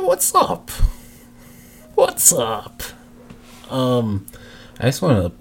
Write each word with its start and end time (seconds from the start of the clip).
What's 0.00 0.34
up? 0.34 0.70
What's 1.94 2.32
up? 2.32 2.82
Um, 3.68 4.26
I 4.78 4.84
just 4.84 5.02
want 5.02 5.34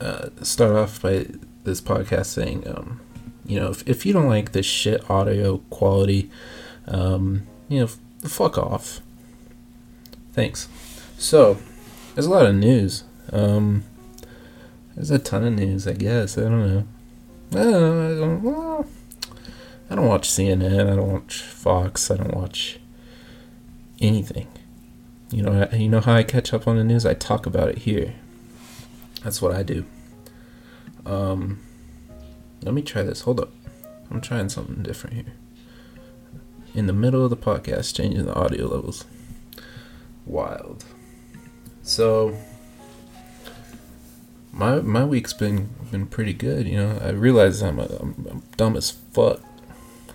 to 0.00 0.06
uh, 0.06 0.28
start 0.44 0.76
off 0.76 1.02
by 1.02 1.26
this 1.64 1.80
podcast 1.80 2.26
saying, 2.26 2.68
um, 2.68 3.00
you 3.44 3.58
know, 3.58 3.70
if, 3.70 3.88
if 3.88 4.06
you 4.06 4.12
don't 4.12 4.28
like 4.28 4.52
this 4.52 4.66
shit 4.66 5.10
audio 5.10 5.58
quality, 5.70 6.30
um, 6.86 7.42
you 7.68 7.80
know, 7.80 7.86
f- 7.86 7.98
fuck 8.30 8.58
off. 8.58 9.00
Thanks. 10.32 10.68
So, 11.18 11.58
there's 12.14 12.26
a 12.26 12.30
lot 12.30 12.46
of 12.46 12.54
news. 12.54 13.04
Um, 13.32 13.84
there's 14.94 15.10
a 15.10 15.18
ton 15.18 15.44
of 15.44 15.54
news, 15.54 15.88
I 15.88 15.94
guess. 15.94 16.36
I 16.38 16.42
don't 16.42 16.66
know. 16.66 16.86
I 17.52 17.64
don't 17.64 17.72
know. 17.72 18.10
I 18.10 18.50
don't, 18.50 18.86
I 19.90 19.94
don't 19.96 20.08
watch 20.08 20.28
CNN. 20.28 20.92
I 20.92 20.96
don't 20.96 21.12
watch 21.12 21.40
Fox. 21.40 22.10
I 22.10 22.16
don't 22.16 22.34
watch 22.34 22.78
anything. 24.02 24.48
You 25.30 25.42
know, 25.42 25.68
you 25.72 25.88
know 25.88 26.00
how 26.00 26.14
I 26.14 26.24
catch 26.24 26.52
up 26.52 26.68
on 26.68 26.76
the 26.76 26.84
news? 26.84 27.06
I 27.06 27.14
talk 27.14 27.46
about 27.46 27.68
it 27.68 27.78
here. 27.78 28.14
That's 29.22 29.40
what 29.40 29.54
I 29.54 29.62
do. 29.62 29.86
Um, 31.06 31.60
let 32.62 32.74
me 32.74 32.82
try 32.82 33.02
this. 33.02 33.22
Hold 33.22 33.40
up. 33.40 33.50
I'm 34.10 34.20
trying 34.20 34.50
something 34.50 34.82
different 34.82 35.16
here. 35.16 35.32
In 36.74 36.86
the 36.86 36.92
middle 36.92 37.24
of 37.24 37.30
the 37.30 37.36
podcast, 37.36 37.96
changing 37.96 38.26
the 38.26 38.34
audio 38.34 38.66
levels. 38.66 39.04
Wild. 40.26 40.84
So, 41.82 42.36
my 44.52 44.80
my 44.80 45.04
week's 45.04 45.32
been 45.32 45.70
been 45.90 46.06
pretty 46.06 46.32
good. 46.32 46.68
You 46.68 46.76
know, 46.76 46.98
I 47.02 47.10
realize 47.10 47.62
I'm, 47.62 47.78
a, 47.78 47.86
I'm, 48.00 48.26
I'm 48.30 48.42
dumb 48.56 48.76
as 48.76 48.90
fuck. 48.90 49.40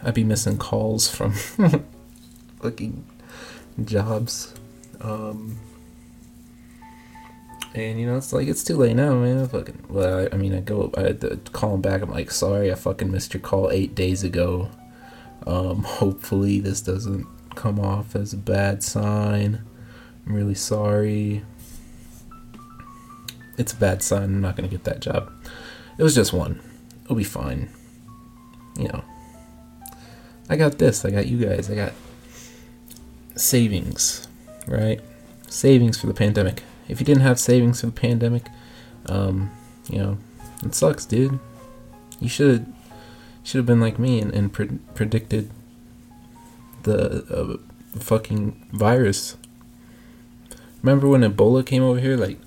I'd 0.03 0.13
be 0.13 0.23
missing 0.23 0.57
calls 0.57 1.09
from 1.09 1.33
looking 2.61 3.03
jobs. 3.85 4.53
Um, 5.01 5.57
and 7.73 7.99
you 7.99 8.07
know, 8.07 8.17
it's 8.17 8.33
like 8.33 8.47
it's 8.47 8.63
too 8.63 8.77
late 8.77 8.95
now, 8.95 9.13
man. 9.15 9.43
I 9.43 9.47
fucking 9.47 9.85
well, 9.89 10.19
I, 10.19 10.29
I 10.33 10.37
mean, 10.37 10.55
I 10.55 10.61
go, 10.61 10.91
I 10.97 11.01
had 11.01 11.21
to 11.21 11.37
call 11.51 11.75
him 11.75 11.81
back. 11.81 12.01
I'm 12.01 12.11
like, 12.11 12.31
sorry, 12.31 12.71
I 12.71 12.75
fucking 12.75 13.11
missed 13.11 13.33
your 13.33 13.41
call 13.41 13.69
eight 13.71 13.93
days 13.93 14.23
ago. 14.23 14.69
Um, 15.45 15.83
hopefully 15.83 16.59
this 16.59 16.81
doesn't 16.81 17.27
come 17.55 17.79
off 17.79 18.15
as 18.15 18.33
a 18.33 18.37
bad 18.37 18.83
sign. 18.83 19.63
I'm 20.25 20.33
really 20.33 20.55
sorry. 20.55 21.43
It's 23.57 23.73
a 23.73 23.77
bad 23.77 24.01
sign. 24.03 24.23
I'm 24.23 24.41
not 24.41 24.55
gonna 24.55 24.67
get 24.67 24.83
that 24.85 24.99
job. 24.99 25.31
It 25.97 26.03
was 26.03 26.15
just 26.15 26.33
one. 26.33 26.61
It'll 27.03 27.15
be 27.15 27.23
fine. 27.23 27.69
You 28.77 28.89
know. 28.89 29.03
I 30.49 30.55
got 30.55 30.77
this. 30.77 31.03
I 31.05 31.11
got 31.11 31.27
you 31.27 31.45
guys. 31.45 31.69
I 31.69 31.75
got 31.75 31.93
savings, 33.39 34.27
right? 34.67 35.01
Savings 35.47 35.99
for 35.99 36.07
the 36.07 36.13
pandemic. 36.13 36.63
If 36.87 36.99
you 36.99 37.05
didn't 37.05 37.23
have 37.23 37.39
savings 37.39 37.81
for 37.81 37.87
the 37.87 37.91
pandemic, 37.93 38.47
um, 39.07 39.51
you 39.89 39.99
know, 39.99 40.17
it 40.63 40.75
sucks, 40.75 41.05
dude. 41.05 41.39
You 42.19 42.29
should 42.29 42.73
should 43.43 43.59
have 43.59 43.65
been 43.65 43.79
like 43.79 43.97
me 43.97 44.19
and, 44.19 44.33
and 44.33 44.51
pre- 44.51 44.79
predicted 44.93 45.49
the 46.83 47.23
uh, 47.33 47.99
fucking 47.99 48.67
virus. 48.73 49.37
Remember 50.81 51.07
when 51.07 51.21
Ebola 51.21 51.65
came 51.65 51.83
over 51.83 51.99
here? 51.99 52.17
Like, 52.17 52.39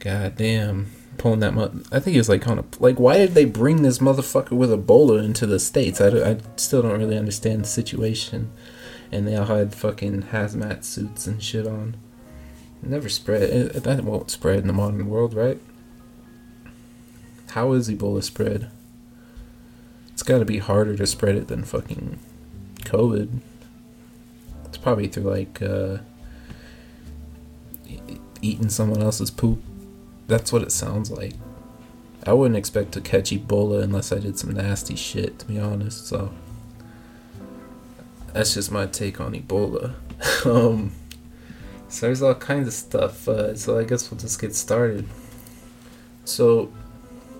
goddamn, 0.00 0.90
pulling 1.18 1.40
that. 1.40 1.54
Mo- 1.54 1.72
I 1.90 2.00
think 2.00 2.16
it 2.16 2.20
was 2.20 2.28
like 2.28 2.42
kind 2.42 2.58
of 2.58 2.80
like, 2.80 2.98
why 2.98 3.18
did 3.18 3.34
they 3.34 3.44
bring 3.44 3.82
this 3.82 3.98
motherfucker 3.98 4.52
with 4.52 4.70
Ebola 4.70 5.24
into 5.24 5.46
the 5.46 5.58
states? 5.60 6.00
I, 6.00 6.08
I 6.08 6.38
still 6.56 6.82
don't 6.82 6.98
really 6.98 7.18
understand 7.18 7.62
the 7.62 7.68
situation. 7.68 8.50
And 9.12 9.28
they 9.28 9.36
all 9.36 9.44
had 9.44 9.74
fucking 9.74 10.22
hazmat 10.24 10.84
suits 10.84 11.26
and 11.26 11.42
shit 11.42 11.66
on. 11.66 11.96
It 12.82 12.88
never 12.88 13.08
spread. 13.08 13.42
It, 13.42 13.84
that 13.84 14.04
won't 14.04 14.30
spread 14.30 14.60
in 14.60 14.66
the 14.66 14.72
modern 14.72 15.08
world, 15.08 15.34
right? 15.34 15.60
How 17.50 17.72
is 17.72 17.90
Ebola 17.90 18.22
spread? 18.22 18.70
It's 20.12 20.22
got 20.22 20.38
to 20.38 20.46
be 20.46 20.58
harder 20.58 20.96
to 20.96 21.06
spread 21.06 21.36
it 21.36 21.48
than 21.48 21.64
fucking 21.64 22.18
COVID. 22.80 23.40
It's 24.64 24.78
probably 24.78 25.08
through 25.08 25.24
like 25.24 25.60
uh, 25.60 25.98
eating 28.40 28.70
someone 28.70 29.02
else's 29.02 29.30
poop. 29.30 29.62
That's 30.26 30.52
what 30.52 30.62
it 30.62 30.72
sounds 30.72 31.10
like. 31.10 31.34
I 32.24 32.32
wouldn't 32.32 32.56
expect 32.56 32.92
to 32.92 33.00
catch 33.00 33.30
Ebola 33.32 33.82
unless 33.82 34.12
I 34.12 34.18
did 34.18 34.38
some 34.38 34.52
nasty 34.52 34.96
shit, 34.96 35.38
to 35.40 35.46
be 35.46 35.58
honest. 35.58 36.06
So 36.06 36.32
that's 38.32 38.54
just 38.54 38.70
my 38.70 38.86
take 38.86 39.20
on 39.20 39.34
Ebola. 39.34 39.94
um, 40.46 40.92
so 41.88 42.06
there's 42.06 42.22
all 42.22 42.34
kinds 42.34 42.68
of 42.68 42.74
stuff. 42.74 43.28
Uh, 43.28 43.54
so 43.54 43.78
I 43.78 43.84
guess 43.84 44.10
we'll 44.10 44.20
just 44.20 44.40
get 44.40 44.54
started. 44.54 45.06
So 46.24 46.72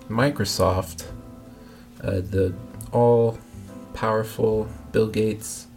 Microsoft, 0.09 1.05
uh, 2.01 2.21
the 2.21 2.53
all 2.91 3.39
powerful 3.93 4.67
Bill 4.91 5.07
Gates, 5.07 5.67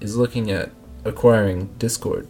is 0.00 0.16
looking 0.16 0.50
at 0.50 0.70
acquiring 1.04 1.66
Discord. 1.78 2.28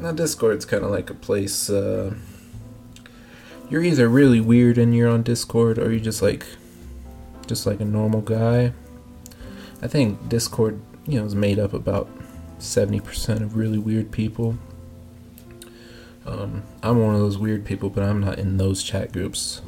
Now, 0.00 0.12
Discord's 0.12 0.66
kind 0.66 0.84
of 0.84 0.90
like 0.90 1.08
a 1.08 1.14
place. 1.14 1.70
Uh, 1.70 2.14
you're 3.70 3.82
either 3.82 4.08
really 4.08 4.40
weird 4.40 4.76
and 4.76 4.94
you're 4.94 5.08
on 5.08 5.22
Discord, 5.22 5.78
or 5.78 5.90
you're 5.90 6.00
just 6.00 6.20
like, 6.20 6.44
just 7.46 7.66
like 7.66 7.80
a 7.80 7.84
normal 7.84 8.20
guy. 8.20 8.74
I 9.86 9.88
think 9.88 10.28
Discord, 10.28 10.82
you 11.06 11.20
know, 11.20 11.26
is 11.26 11.36
made 11.36 11.60
up 11.60 11.72
about 11.72 12.08
seventy 12.58 12.98
percent 12.98 13.40
of 13.40 13.54
really 13.54 13.78
weird 13.78 14.10
people. 14.10 14.58
Um, 16.26 16.64
I'm 16.82 17.00
one 17.00 17.14
of 17.14 17.20
those 17.20 17.38
weird 17.38 17.64
people, 17.64 17.88
but 17.88 18.02
I'm 18.02 18.18
not 18.18 18.40
in 18.40 18.56
those 18.56 18.82
chat 18.82 19.12
groups. 19.12 19.62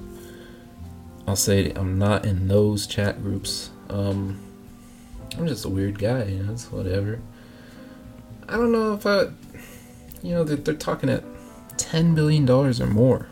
I'll 1.28 1.36
say 1.36 1.70
I'm 1.76 2.00
not 2.00 2.26
in 2.26 2.48
those 2.48 2.88
chat 2.88 3.22
groups. 3.22 3.70
Um, 3.90 4.40
I'm 5.38 5.46
just 5.46 5.64
a 5.64 5.68
weird 5.68 6.00
guy, 6.00 6.24
you 6.24 6.42
know, 6.42 6.52
it's 6.52 6.72
whatever. 6.72 7.20
I 8.48 8.56
don't 8.56 8.72
know 8.72 8.94
if 8.94 9.06
I, 9.06 9.28
you 10.20 10.34
know, 10.34 10.42
they're, 10.42 10.56
they're 10.56 10.74
talking 10.74 11.10
at 11.10 11.22
$10 11.76 12.16
billion 12.16 12.50
or 12.50 12.72
more 12.86 13.28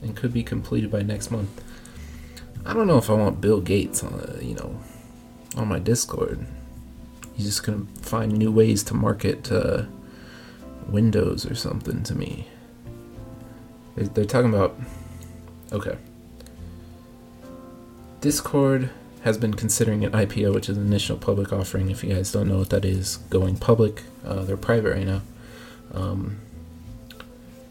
and 0.00 0.16
could 0.16 0.32
be 0.32 0.42
completed 0.42 0.90
by 0.90 1.02
next 1.02 1.30
month. 1.30 1.62
I 2.64 2.72
don't 2.72 2.86
know 2.86 2.96
if 2.96 3.10
I 3.10 3.12
want 3.12 3.42
Bill 3.42 3.60
Gates 3.60 4.02
on, 4.02 4.14
uh, 4.14 4.38
you 4.40 4.54
know, 4.54 4.80
on 5.56 5.68
my 5.68 5.78
Discord. 5.78 6.46
He's 7.34 7.46
just 7.46 7.64
gonna 7.64 7.86
find 8.00 8.32
new 8.32 8.52
ways 8.52 8.82
to 8.84 8.94
market 8.94 9.50
uh, 9.50 9.84
Windows 10.86 11.46
or 11.50 11.54
something 11.54 12.02
to 12.04 12.14
me. 12.14 12.46
They're, 13.96 14.06
they're 14.06 14.24
talking 14.24 14.52
about. 14.52 14.78
Okay. 15.72 15.96
Discord 18.20 18.90
has 19.22 19.38
been 19.38 19.54
considering 19.54 20.04
an 20.04 20.12
IPO, 20.12 20.54
which 20.54 20.68
is 20.68 20.76
an 20.76 20.86
initial 20.86 21.16
public 21.16 21.52
offering. 21.52 21.90
If 21.90 22.02
you 22.04 22.14
guys 22.14 22.32
don't 22.32 22.48
know 22.48 22.58
what 22.58 22.70
that 22.70 22.84
is, 22.84 23.18
going 23.30 23.56
public. 23.56 24.02
Uh, 24.24 24.42
they're 24.44 24.56
private 24.56 24.94
right 24.94 25.06
now. 25.06 25.22
Um, 25.92 26.40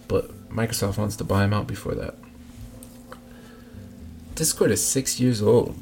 but 0.08 0.50
Microsoft 0.50 0.98
wants 0.98 1.16
to 1.18 1.24
buy 1.24 1.42
them 1.42 1.54
out 1.54 1.68
before 1.68 1.96
that. 1.96 2.16
Discord 4.36 4.72
is 4.72 4.86
six 4.86 5.20
years 5.20 5.42
old. 5.42 5.78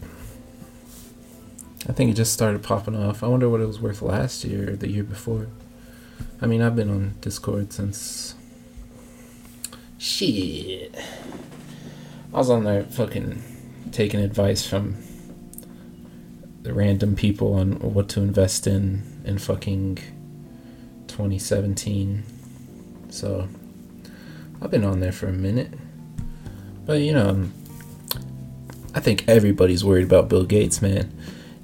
I 1.90 1.92
think 1.92 2.12
it 2.12 2.14
just 2.14 2.32
started 2.32 2.62
popping 2.62 2.96
off. 2.96 3.24
I 3.24 3.28
wonder 3.28 3.50
what 3.50 3.62
it 3.62 3.66
was 3.66 3.82
worth 3.82 4.04
last 4.04 4.44
year 4.44 4.74
or 4.74 4.76
the 4.76 4.88
year 4.88 5.04
before. 5.04 5.48
I 6.40 6.46
mean, 6.46 6.62
I've 6.62 6.76
been 6.76 6.92
on 6.92 7.16
Discord 7.20 7.74
since. 7.74 8.36
Shit. 9.98 10.96
I 12.32 12.38
was 12.38 12.52
on 12.52 12.64
there 12.64 12.84
fucking 12.84 13.42
taking 13.92 14.20
advice 14.20 14.68
from 14.68 14.98
the 16.62 16.76
random 16.76 17.16
people 17.16 17.56
on 17.56 17.80
what 17.80 18.08
to 18.10 18.22
invest 18.22 18.68
in 18.68 19.02
in 19.26 19.40
fucking 19.40 19.98
2017. 21.08 22.24
So, 23.10 23.50
I've 24.62 24.70
been 24.70 24.86
on 24.86 25.00
there 25.00 25.12
for 25.12 25.26
a 25.26 25.34
minute. 25.34 25.74
But, 26.86 27.02
you 27.02 27.14
know, 27.14 27.30
um, 27.30 27.54
I 28.94 29.00
think 29.00 29.28
everybody's 29.28 29.84
worried 29.84 30.06
about 30.06 30.30
Bill 30.30 30.46
Gates, 30.46 30.84
man 30.84 31.12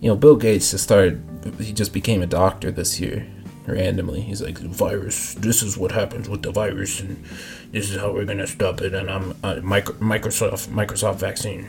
you 0.05 0.11
know, 0.11 0.15
Bill 0.15 0.35
Gates 0.35 0.69
just 0.69 0.83
started, 0.83 1.19
he 1.57 1.73
just 1.73 1.91
became 1.91 2.21
a 2.21 2.27
doctor 2.27 2.69
this 2.69 2.99
year 2.99 3.25
randomly. 3.65 4.21
He's 4.21 4.39
like, 4.39 4.59
virus, 4.59 5.33
this 5.33 5.63
is 5.63 5.79
what 5.79 5.91
happens 5.91 6.29
with 6.29 6.43
the 6.43 6.51
virus, 6.51 6.99
and 6.99 7.25
this 7.71 7.89
is 7.89 7.99
how 7.99 8.13
we're 8.13 8.25
gonna 8.25 8.45
stop 8.45 8.81
it, 8.81 8.93
and 8.93 9.09
I'm 9.09 9.35
uh, 9.43 9.61
micro, 9.63 9.95
Microsoft, 9.95 10.67
Microsoft 10.67 11.15
vaccine. 11.15 11.65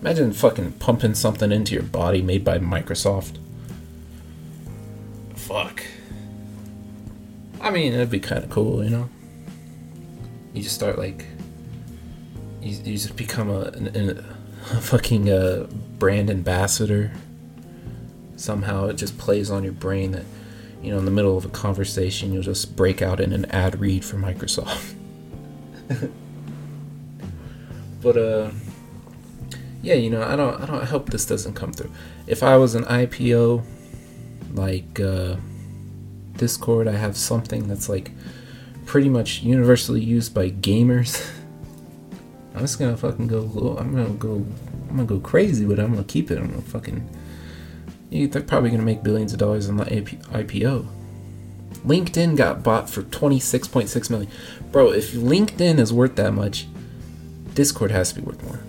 Imagine 0.00 0.32
fucking 0.32 0.74
pumping 0.74 1.14
something 1.14 1.50
into 1.50 1.74
your 1.74 1.82
body 1.82 2.22
made 2.22 2.44
by 2.44 2.60
Microsoft. 2.60 3.38
Fuck. 5.34 5.82
I 7.60 7.70
mean, 7.70 7.94
it'd 7.94 8.10
be 8.10 8.20
kind 8.20 8.44
of 8.44 8.50
cool, 8.50 8.84
you 8.84 8.90
know? 8.90 9.08
You 10.54 10.62
just 10.62 10.76
start 10.76 10.98
like. 10.98 11.26
You, 12.62 12.78
you 12.84 12.92
just 12.92 13.16
become 13.16 13.50
a, 13.50 13.62
an, 13.62 13.88
an 13.88 14.35
a 14.72 14.80
fucking 14.80 15.30
uh, 15.30 15.66
brand 15.98 16.30
ambassador 16.30 17.12
somehow 18.36 18.86
it 18.86 18.94
just 18.94 19.16
plays 19.18 19.50
on 19.50 19.64
your 19.64 19.72
brain 19.72 20.12
that 20.12 20.24
you 20.82 20.90
know 20.90 20.98
in 20.98 21.04
the 21.04 21.10
middle 21.10 21.36
of 21.36 21.44
a 21.44 21.48
conversation 21.48 22.32
you'll 22.32 22.42
just 22.42 22.76
break 22.76 23.02
out 23.02 23.18
in 23.18 23.32
an 23.32 23.44
ad 23.46 23.80
read 23.80 24.04
for 24.04 24.16
Microsoft. 24.16 24.94
but 28.02 28.16
uh 28.16 28.50
yeah, 29.82 29.94
you 29.94 30.10
know, 30.10 30.22
I 30.22 30.36
don't 30.36 30.60
I 30.60 30.66
don't 30.66 30.82
I 30.82 30.84
hope 30.84 31.10
this 31.10 31.24
doesn't 31.24 31.54
come 31.54 31.72
through. 31.72 31.90
If 32.26 32.42
I 32.42 32.56
was 32.56 32.74
an 32.74 32.84
IPO 32.84 33.64
like 34.54 35.00
uh 35.00 35.36
Discord, 36.36 36.88
I 36.88 36.92
have 36.92 37.16
something 37.16 37.68
that's 37.68 37.88
like 37.88 38.12
pretty 38.84 39.08
much 39.08 39.42
universally 39.42 40.02
used 40.02 40.34
by 40.34 40.50
gamers. 40.50 41.24
I'm 42.56 42.62
just 42.62 42.78
gonna 42.78 42.96
fucking 42.96 43.26
go. 43.26 43.76
I'm 43.78 43.94
gonna 43.94 44.08
go. 44.14 44.46
I'm 44.88 44.96
gonna 44.96 45.04
go 45.04 45.20
crazy 45.20 45.70
it. 45.70 45.78
I'm 45.78 45.90
gonna 45.90 46.04
keep 46.04 46.30
it. 46.30 46.38
I'm 46.38 46.48
gonna 46.48 46.62
fucking. 46.62 47.06
They're 48.10 48.42
probably 48.42 48.70
gonna 48.70 48.82
make 48.82 49.02
billions 49.02 49.34
of 49.34 49.38
dollars 49.38 49.68
on 49.68 49.76
the 49.76 49.84
IPO. 49.84 50.88
LinkedIn 51.86 52.34
got 52.34 52.62
bought 52.62 52.88
for 52.88 53.02
26.6 53.02 54.10
million. 54.10 54.30
Bro, 54.72 54.92
if 54.92 55.12
LinkedIn 55.12 55.78
is 55.78 55.92
worth 55.92 56.16
that 56.16 56.32
much, 56.32 56.66
Discord 57.52 57.90
has 57.90 58.12
to 58.14 58.20
be 58.20 58.26
worth 58.26 58.42
more. 58.42 58.60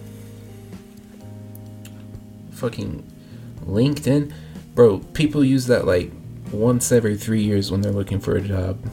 Fucking 2.51 3.09
LinkedIn, 3.65 4.33
bro. 4.75 4.99
People 4.99 5.45
use 5.45 5.67
that 5.67 5.85
like 5.85 6.11
once 6.51 6.91
every 6.91 7.15
three 7.15 7.41
years 7.41 7.71
when 7.71 7.79
they're 7.79 7.93
looking 7.93 8.19
for 8.19 8.35
a 8.35 8.41
job. 8.41 8.83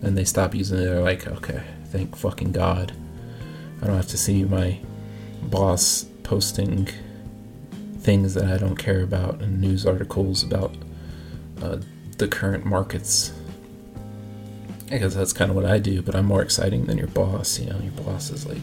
And 0.00 0.18
they 0.18 0.24
stop 0.24 0.52
using 0.52 0.78
it. 0.78 0.84
They're 0.84 1.00
like, 1.00 1.28
okay, 1.28 1.62
thank 1.86 2.16
fucking 2.16 2.50
God. 2.50 2.92
I 3.82 3.86
don't 3.86 3.96
have 3.96 4.08
to 4.08 4.18
see 4.18 4.44
my 4.44 4.78
boss 5.42 6.06
posting 6.22 6.88
things 7.98 8.34
that 8.34 8.44
I 8.44 8.56
don't 8.56 8.76
care 8.76 9.02
about 9.02 9.42
and 9.42 9.60
news 9.60 9.84
articles 9.84 10.42
about 10.42 10.74
uh, 11.60 11.78
the 12.18 12.28
current 12.28 12.64
markets. 12.64 13.32
I 14.90 14.98
guess 14.98 15.14
that's 15.14 15.32
kind 15.32 15.50
of 15.50 15.56
what 15.56 15.64
I 15.64 15.78
do, 15.78 16.00
but 16.00 16.14
I'm 16.14 16.26
more 16.26 16.42
exciting 16.42 16.86
than 16.86 16.98
your 16.98 17.08
boss. 17.08 17.58
You 17.58 17.70
know, 17.70 17.78
your 17.80 17.92
boss 17.92 18.30
is 18.30 18.46
like 18.46 18.60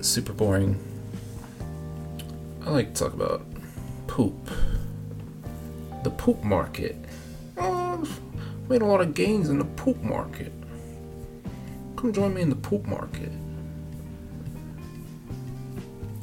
super 0.00 0.32
boring. 0.32 0.78
I 2.66 2.70
like 2.70 2.94
to 2.94 3.04
talk 3.04 3.14
about 3.14 3.46
poop 4.06 4.50
the 6.02 6.10
poop 6.10 6.44
market. 6.44 6.96
Oh, 7.56 8.06
made 8.68 8.82
a 8.82 8.86
lot 8.86 9.00
of 9.00 9.14
gains 9.14 9.48
in 9.48 9.58
the 9.58 9.64
poop 9.64 10.02
market. 10.02 10.52
Come 11.96 12.12
join 12.12 12.34
me 12.34 12.42
in 12.42 12.50
the 12.50 12.56
poop 12.56 12.86
market. 12.86 13.32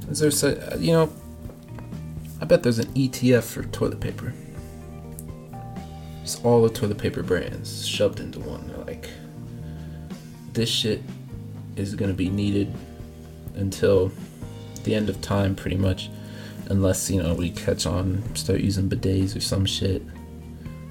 Is 0.09 0.19
there, 0.19 0.31
such, 0.31 0.57
uh, 0.57 0.77
you 0.77 0.92
know, 0.92 1.13
I 2.42 2.45
bet 2.45 2.63
there's 2.63 2.80
an 2.80 2.88
ETF 2.94 3.44
for 3.44 3.63
toilet 3.63 4.00
paper. 4.00 4.33
It's 6.24 6.44
all 6.44 6.62
the 6.63 6.69
toilet 6.69 6.98
paper 6.98 7.24
brands 7.24 7.88
shoved 7.88 8.19
into 8.19 8.39
one. 8.39 8.68
They're 8.68 8.86
like, 8.86 9.09
this 10.53 10.69
shit 10.69 11.01
is 11.75 11.95
gonna 11.95 12.13
be 12.13 12.30
needed 12.30 12.74
until 13.56 14.12
the 14.83 14.95
end 14.95 15.09
of 15.09 15.21
time, 15.21 15.56
pretty 15.56 15.77
much 15.77 16.09
unless 16.71 17.12
you 17.12 17.21
know 17.21 17.33
we 17.33 17.50
catch 17.51 17.86
on, 17.86 18.24
start 18.33 18.62
using 18.62 18.89
bidets 18.89 19.36
or 19.36 19.42
some 19.42 19.65
shit. 19.65 20.01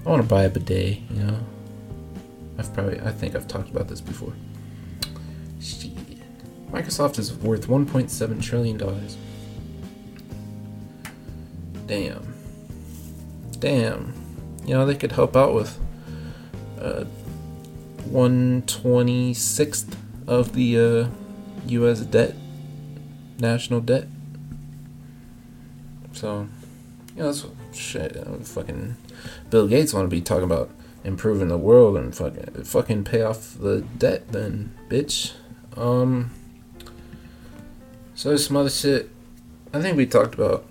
I 0.05 0.09
want 0.09 0.23
to 0.23 0.29
buy 0.29 0.45
a 0.45 0.51
bidet, 0.51 0.99
you 1.11 1.23
know. 1.25 1.39
I've 2.59 2.73
probably, 2.75 3.01
I 3.01 3.11
think 3.11 3.35
I've 3.35 3.49
talked 3.49 3.71
about 3.71 3.89
this 3.89 4.01
before. 4.01 4.33
Microsoft 6.70 7.19
is 7.19 7.34
worth 7.34 7.67
1.7 7.67 8.43
trillion 8.43 8.76
dollars. 8.76 9.17
Damn. 11.87 12.34
Damn. 13.58 14.14
You 14.64 14.75
know 14.75 14.87
they 14.87 14.94
could 14.94 15.12
help 15.12 15.37
out 15.37 15.52
with 15.55 15.78
uh, 16.81 17.05
126th 18.08 19.96
of 20.26 20.52
the 20.55 20.78
uh, 20.78 21.08
U.S. 21.67 22.00
debt, 22.00 22.34
national 23.38 23.81
debt. 23.81 24.06
So, 26.12 26.49
you 27.16 27.23
know, 27.23 27.32
that's 27.32 27.46
shit. 27.76 28.16
Fucking 28.46 28.96
Bill 29.50 29.66
Gates 29.66 29.93
want 29.93 30.06
to 30.06 30.08
be 30.08 30.20
talking 30.20 30.44
about 30.44 30.70
improving 31.02 31.49
the 31.49 31.58
world 31.58 31.96
and 31.96 32.14
fucking 32.14 32.64
fucking 32.64 33.05
pay 33.05 33.23
off 33.23 33.56
the 33.58 33.81
debt, 33.99 34.31
then, 34.31 34.75
bitch. 34.88 35.32
Um. 35.76 36.31
So 38.20 38.37
some 38.37 38.58
other 38.58 38.69
shit. 38.69 39.08
I 39.72 39.81
think 39.81 39.96
we 39.96 40.05
talked 40.05 40.34
about. 40.34 40.67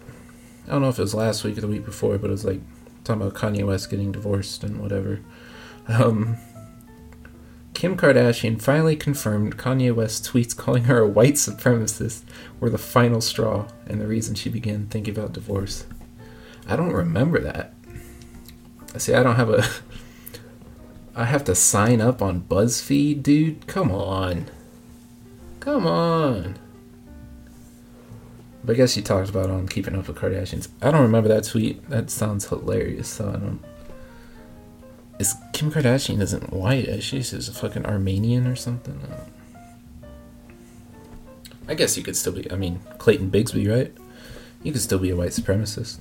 I 0.67 0.73
don't 0.73 0.83
know 0.83 0.89
if 0.89 0.99
it 0.99 1.01
was 1.01 1.15
last 1.15 1.43
week 1.43 1.57
or 1.57 1.61
the 1.61 1.67
week 1.67 1.83
before, 1.83 2.19
but 2.19 2.27
it 2.27 2.33
was 2.33 2.45
like 2.45 2.61
talking 3.03 3.23
about 3.23 3.33
Kanye 3.33 3.65
West 3.65 3.89
getting 3.89 4.11
divorced 4.11 4.63
and 4.63 4.79
whatever. 4.79 5.21
Um. 5.87 6.37
Kim 7.73 7.97
Kardashian 7.97 8.61
finally 8.61 8.95
confirmed 8.95 9.57
Kanye 9.57 9.91
West's 9.91 10.29
tweets 10.29 10.55
calling 10.55 10.83
her 10.83 10.99
a 10.99 11.07
white 11.07 11.35
supremacist 11.35 12.21
were 12.59 12.69
the 12.69 12.77
final 12.77 13.19
straw 13.19 13.65
and 13.87 13.99
the 13.99 14.05
reason 14.05 14.35
she 14.35 14.51
began 14.51 14.85
thinking 14.85 15.17
about 15.17 15.33
divorce. 15.33 15.87
I 16.67 16.75
don't 16.75 16.93
remember 16.93 17.39
that. 17.39 17.73
I 18.93 18.99
See, 18.99 19.15
I 19.15 19.23
don't 19.23 19.37
have 19.37 19.49
a. 19.49 19.65
I 21.15 21.25
have 21.25 21.45
to 21.45 21.55
sign 21.55 21.99
up 21.99 22.21
on 22.21 22.41
BuzzFeed, 22.41 23.23
dude? 23.23 23.65
Come 23.65 23.89
on. 23.89 24.51
Come 25.59 25.87
on. 25.87 26.59
But 28.69 28.75
I 28.75 28.77
guess 28.77 28.93
she 28.93 29.01
talked 29.01 29.31
about 29.31 29.49
on 29.49 29.67
Keeping 29.67 29.95
Up 29.95 30.07
with 30.07 30.17
Kardashians. 30.17 30.67
I 30.79 30.91
don't 30.91 31.01
remember 31.01 31.27
that 31.29 31.43
tweet. 31.43 31.89
That 31.89 32.11
sounds 32.11 32.47
hilarious, 32.47 33.07
so 33.07 33.27
I 33.27 33.31
don't 33.31 33.59
is 35.17 35.33
Kim 35.53 35.71
Kardashian 35.71 36.21
isn't 36.21 36.53
white, 36.53 36.85
is 36.85 37.03
she? 37.03 37.23
She's 37.23 37.49
a 37.49 37.51
fucking 37.51 37.87
Armenian 37.87 38.45
or 38.45 38.55
something. 38.55 39.01
I 41.67 41.73
guess 41.73 41.97
you 41.97 42.03
could 42.03 42.15
still 42.15 42.33
be. 42.33 42.51
I 42.51 42.57
mean, 42.57 42.79
Clayton 42.99 43.31
Bigsby, 43.31 43.67
right? 43.67 43.91
You 44.61 44.71
could 44.71 44.81
still 44.81 44.99
be 44.99 45.09
a 45.09 45.15
white 45.15 45.31
supremacist. 45.31 45.97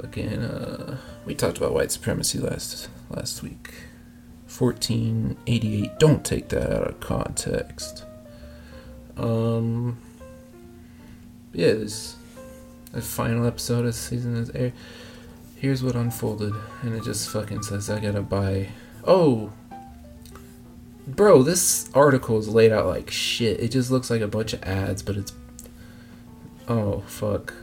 Again, 0.00 0.40
uh, 0.40 0.98
we 1.24 1.36
talked 1.36 1.56
about 1.56 1.72
white 1.72 1.92
supremacy 1.92 2.40
last 2.40 2.88
last 3.10 3.44
week. 3.44 3.74
1488. 4.48 6.00
Don't 6.00 6.24
take 6.24 6.48
that 6.48 6.72
out 6.72 6.88
of 6.88 6.98
context. 6.98 8.04
Um. 9.16 9.98
Yeah, 11.56 11.72
this 11.72 12.16
the 12.92 13.00
final 13.00 13.46
episode 13.46 13.84
of 13.84 13.94
season 13.94 14.36
is 14.36 14.50
aired 14.50 14.72
here's 15.56 15.82
what 15.82 15.96
unfolded, 15.96 16.54
and 16.82 16.94
it 16.94 17.02
just 17.02 17.28
fucking 17.30 17.62
says 17.62 17.90
I 17.90 17.98
gotta 17.98 18.22
buy. 18.22 18.68
Oh, 19.04 19.52
bro, 21.06 21.42
this 21.42 21.90
article 21.94 22.38
is 22.38 22.48
laid 22.48 22.72
out 22.72 22.86
like 22.86 23.10
shit. 23.10 23.58
It 23.60 23.70
just 23.70 23.90
looks 23.90 24.10
like 24.10 24.20
a 24.20 24.28
bunch 24.28 24.52
of 24.52 24.62
ads, 24.62 25.02
but 25.02 25.16
it's. 25.16 25.32
Oh 26.68 27.00
fuck. 27.06 27.54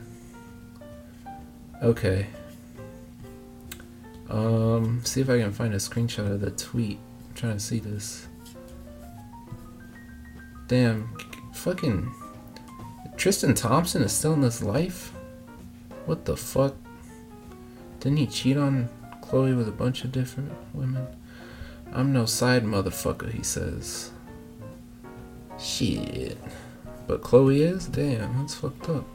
Okay. 1.81 2.27
Um, 4.29 5.01
see 5.03 5.21
if 5.21 5.29
I 5.29 5.37
can 5.37 5.51
find 5.51 5.73
a 5.73 5.77
screenshot 5.77 6.31
of 6.31 6.41
the 6.41 6.51
tweet. 6.51 6.97
I'm 7.29 7.33
trying 7.35 7.53
to 7.53 7.59
see 7.59 7.79
this. 7.79 8.27
Damn, 10.67 11.15
fucking 11.53 12.11
Tristan 13.17 13.53
Thompson 13.53 14.01
is 14.01 14.11
still 14.11 14.33
in 14.33 14.41
this 14.41 14.61
life. 14.61 15.13
What 16.05 16.25
the 16.25 16.35
fuck? 16.35 16.75
Didn't 17.99 18.17
he 18.17 18.27
cheat 18.27 18.57
on 18.57 18.89
Khloe 19.21 19.55
with 19.55 19.69
a 19.69 19.71
bunch 19.71 20.03
of 20.03 20.11
different 20.11 20.51
women? 20.73 21.07
I'm 21.93 22.11
no 22.11 22.25
side 22.25 22.65
motherfucker, 22.65 23.31
he 23.31 23.43
says. 23.43 24.11
Shit. 25.59 26.37
But 27.07 27.21
Khloe 27.21 27.59
is? 27.59 27.87
Damn, 27.87 28.39
that's 28.39 28.55
fucked 28.55 28.89
up. 28.89 29.05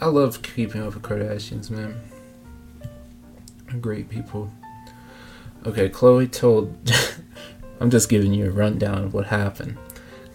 I 0.00 0.06
love 0.06 0.42
keeping 0.42 0.82
up 0.82 0.94
with 0.94 1.02
Kardashians, 1.02 1.70
man. 1.70 2.00
Great 3.80 4.08
people. 4.08 4.50
Okay, 5.66 5.88
Khloe 5.88 6.30
told. 6.30 6.76
I'm 7.80 7.90
just 7.90 8.08
giving 8.08 8.32
you 8.32 8.46
a 8.46 8.50
rundown 8.50 9.04
of 9.04 9.14
what 9.14 9.26
happened. 9.26 9.76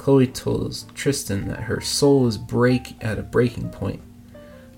Khloe 0.03 0.31
tells 0.33 0.85
Tristan 0.93 1.47
that 1.47 1.61
her 1.61 1.79
soul 1.79 2.27
is 2.27 2.37
break 2.37 3.01
at 3.01 3.17
a 3.17 3.23
breaking 3.23 3.69
point. 3.69 4.01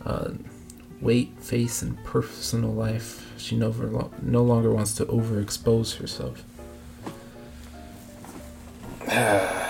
Uh, 0.05 0.33
weight, 1.01 1.31
face, 1.39 1.81
and 1.81 1.97
personal 2.03 2.71
life. 2.71 3.33
She 3.35 3.55
no, 3.55 4.11
no 4.21 4.43
longer 4.43 4.71
wants 4.71 4.93
to 4.97 5.05
overexpose 5.07 5.97
herself. 5.97 6.43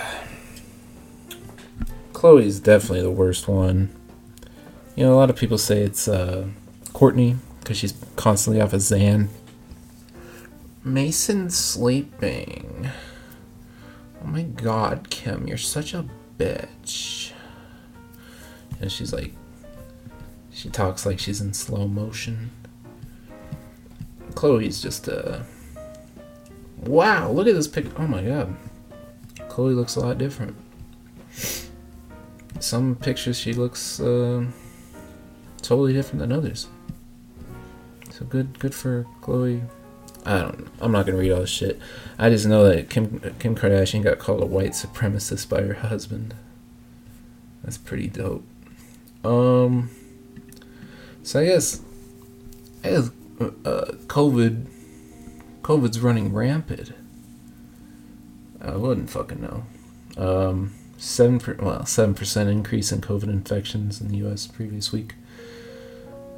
Khloe's 2.12 2.60
definitely 2.60 3.00
the 3.00 3.10
worst 3.10 3.48
one. 3.48 3.88
You 4.94 5.04
know, 5.04 5.14
a 5.14 5.16
lot 5.16 5.30
of 5.30 5.36
people 5.36 5.56
say 5.56 5.80
it's 5.80 6.06
uh, 6.06 6.48
Kourtney 6.88 7.36
because 7.60 7.78
she's 7.78 7.94
constantly 8.16 8.60
off 8.60 8.74
of 8.74 8.80
Xan. 8.80 9.28
Mason 10.84 11.48
sleeping. 11.48 12.90
My 14.36 14.42
god, 14.42 15.08
Kim, 15.08 15.48
you're 15.48 15.56
such 15.56 15.94
a 15.94 16.04
bitch. 16.36 17.32
And 18.82 18.92
she's 18.92 19.10
like 19.10 19.32
She 20.50 20.68
talks 20.68 21.06
like 21.06 21.18
she's 21.18 21.40
in 21.40 21.54
slow 21.54 21.88
motion. 21.88 22.50
Khloe's 24.32 24.82
just 24.82 25.08
uh 25.08 25.38
Wow, 26.80 27.30
look 27.30 27.46
at 27.46 27.54
this 27.54 27.66
pic. 27.66 27.86
Oh 27.98 28.06
my 28.06 28.22
god. 28.22 28.54
Khloe 29.48 29.74
looks 29.74 29.96
a 29.96 30.00
lot 30.00 30.18
different. 30.18 30.54
Some 32.60 32.94
pictures 32.94 33.38
she 33.38 33.54
looks 33.54 34.00
uh, 34.00 34.44
totally 35.62 35.94
different 35.94 36.18
than 36.18 36.30
others. 36.30 36.68
So 38.10 38.26
good 38.26 38.58
good 38.58 38.74
for 38.74 39.06
Khloe. 39.22 39.66
I 40.26 40.40
don't 40.40 40.58
know. 40.58 40.70
I'm 40.80 40.92
not 40.92 41.06
gonna 41.06 41.18
read 41.18 41.32
all 41.32 41.40
this 41.40 41.50
shit. 41.50 41.80
I 42.18 42.28
just 42.28 42.46
know 42.46 42.68
that 42.68 42.90
Kim 42.90 43.20
Kim 43.38 43.54
Kardashian 43.54 44.02
got 44.02 44.18
called 44.18 44.42
a 44.42 44.46
white 44.46 44.72
supremacist 44.72 45.48
by 45.48 45.62
her 45.62 45.74
husband. 45.74 46.34
That's 47.62 47.78
pretty 47.78 48.08
dope. 48.08 48.44
Um 49.24 49.90
so 51.26 51.40
I 51.40 51.46
guess, 51.46 51.82
I 52.84 52.90
guess 52.90 53.10
uh, 53.40 53.92
COVID, 54.06 54.66
COVID's 55.62 55.98
running 55.98 56.32
rampant. 56.32 56.92
I 58.60 58.76
wouldn't 58.76 59.10
fucking 59.10 59.40
know. 59.40 59.64
Um, 60.16 60.74
seven 60.96 61.40
per, 61.40 61.56
well 61.58 61.84
seven 61.84 62.14
percent 62.14 62.48
increase 62.48 62.92
in 62.92 63.00
COVID 63.00 63.24
infections 63.24 64.00
in 64.00 64.06
the 64.06 64.18
U.S. 64.18 64.46
previous 64.46 64.92
week. 64.92 65.14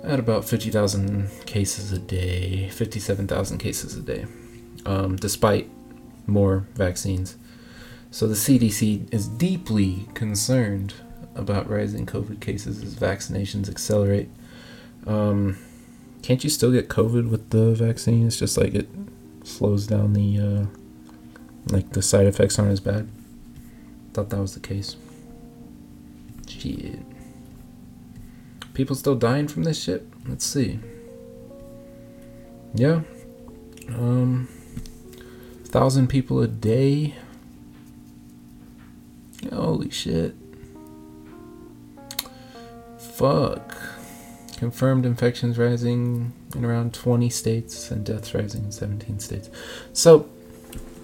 At 0.05 0.19
about 0.19 0.45
fifty 0.45 0.71
thousand 0.71 1.29
cases 1.45 1.93
a 1.93 1.99
day, 1.99 2.69
fifty-seven 2.71 3.27
thousand 3.27 3.59
cases 3.59 3.97
a 3.97 4.01
day, 4.01 4.27
um, 4.87 5.17
despite 5.17 5.69
more 6.27 6.67
vaccines. 6.75 7.37
So 8.11 8.27
the 8.27 8.35
CDC 8.35 9.13
is 9.13 9.29
deeply 9.29 10.09
concerned 10.15 10.95
about 11.35 11.69
rising 11.69 12.07
COVID 12.07 12.41
cases 12.41 12.83
as 12.83 12.95
vaccinations 12.95 13.69
accelerate. 13.69 14.29
Um, 15.07 15.59
can't 16.23 16.43
you 16.43 16.51
still 16.51 16.73
get 16.73 16.89
COVID 16.89 17.29
with 17.29 17.51
the 17.51 17.75
vaccine? 17.75 18.27
It's 18.27 18.39
just 18.39 18.57
like 18.57 18.75
it 18.75 18.89
slows 19.45 19.87
down 19.87 20.15
the, 20.15 20.39
uh, 20.39 20.67
like 21.67 21.91
the 21.91 22.03
side 22.03 22.27
effects 22.27 22.59
aren't 22.59 22.73
as 22.73 22.81
bad. 22.81 23.09
Thought 24.15 24.31
that 24.31 24.41
was 24.41 24.55
the 24.55 24.61
case. 24.61 24.97
Shit. 26.49 26.99
People 28.79 28.95
still 28.95 29.17
dying 29.17 29.49
from 29.49 29.65
this 29.65 29.83
shit? 29.83 30.07
Let's 30.29 30.47
see. 30.47 30.79
Yeah. 32.75 33.01
Um, 33.89 34.47
thousand 35.65 36.07
people 36.07 36.41
a 36.41 36.47
day. 36.47 37.17
Holy 39.53 39.91
shit. 39.91 40.37
Fuck. 43.01 43.77
Confirmed 44.59 45.05
infections 45.05 45.59
rising 45.59 46.33
in 46.55 46.65
around 46.65 46.95
20 46.95 47.29
states 47.31 47.91
and 47.91 48.07
deaths 48.07 48.33
rising 48.33 48.63
in 48.63 48.71
17 48.71 49.19
states. 49.19 49.51
So, 49.93 50.29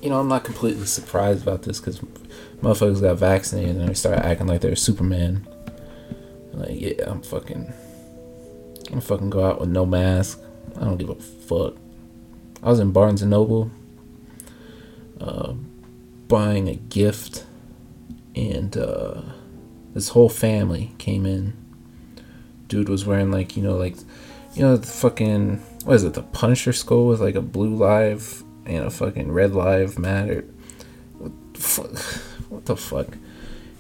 you 0.01 0.11
know, 0.11 0.21
I'm 0.21 0.29
not 0.29 0.45
completely 0.45 0.87
surprised 0.87 1.43
about 1.43 1.63
this 1.63 1.81
because 1.81 1.99
motherfuckers 2.63 3.01
got 3.01 3.19
vaccinated 3.19 3.75
and 3.75 3.89
they 3.89 3.95
started 3.95 4.25
acting 4.25 4.47
like 4.47 4.61
they're 4.61 4.77
Superman. 4.77 5.49
Like, 6.55 6.81
yeah, 6.81 7.05
I'm 7.07 7.23
fucking. 7.23 7.73
I'm 8.93 9.01
fucking 9.01 9.31
go 9.31 9.47
out 9.47 9.61
with 9.61 9.71
no 9.71 9.87
mask. 9.87 10.41
I 10.77 10.81
don't 10.81 10.97
give 10.97 11.11
a 11.11 11.15
fuck. 11.15 11.77
I 12.63 12.69
was 12.69 12.81
in 12.81 12.93
Barnes 12.93 13.23
and 13.23 13.31
Noble 13.31 13.71
uh, 15.21 15.55
buying 16.29 16.69
a 16.69 16.75
gift, 16.75 17.45
and 18.35 18.77
uh, 18.77 19.23
this 19.95 20.11
whole 20.11 20.29
family 20.29 20.95
came 20.99 21.27
in 21.27 21.55
dude 22.69 22.89
was 22.89 23.07
wearing 23.07 23.31
like 23.31 23.57
you 23.57 23.63
know 23.63 23.77
like 23.77 23.97
you 24.55 24.63
know 24.63 24.77
the 24.77 24.87
fucking 24.87 25.59
what 25.85 25.95
is 25.95 26.05
it 26.05 26.15
the 26.15 26.23
Punisher 26.23 26.73
skull 26.73 27.07
with 27.07 27.21
like 27.21 27.35
a 27.35 27.41
blue 27.41 27.75
live 27.75 28.43
and 28.67 28.85
a 28.85 28.91
fucking 28.91 29.31
red 29.31 29.53
live 29.53 29.99
matter. 29.99 30.45
What 31.19 31.33
the 31.55 31.61
fuck? 31.61 31.91
What 32.49 32.67
the 32.67 32.77
fuck? 32.77 33.19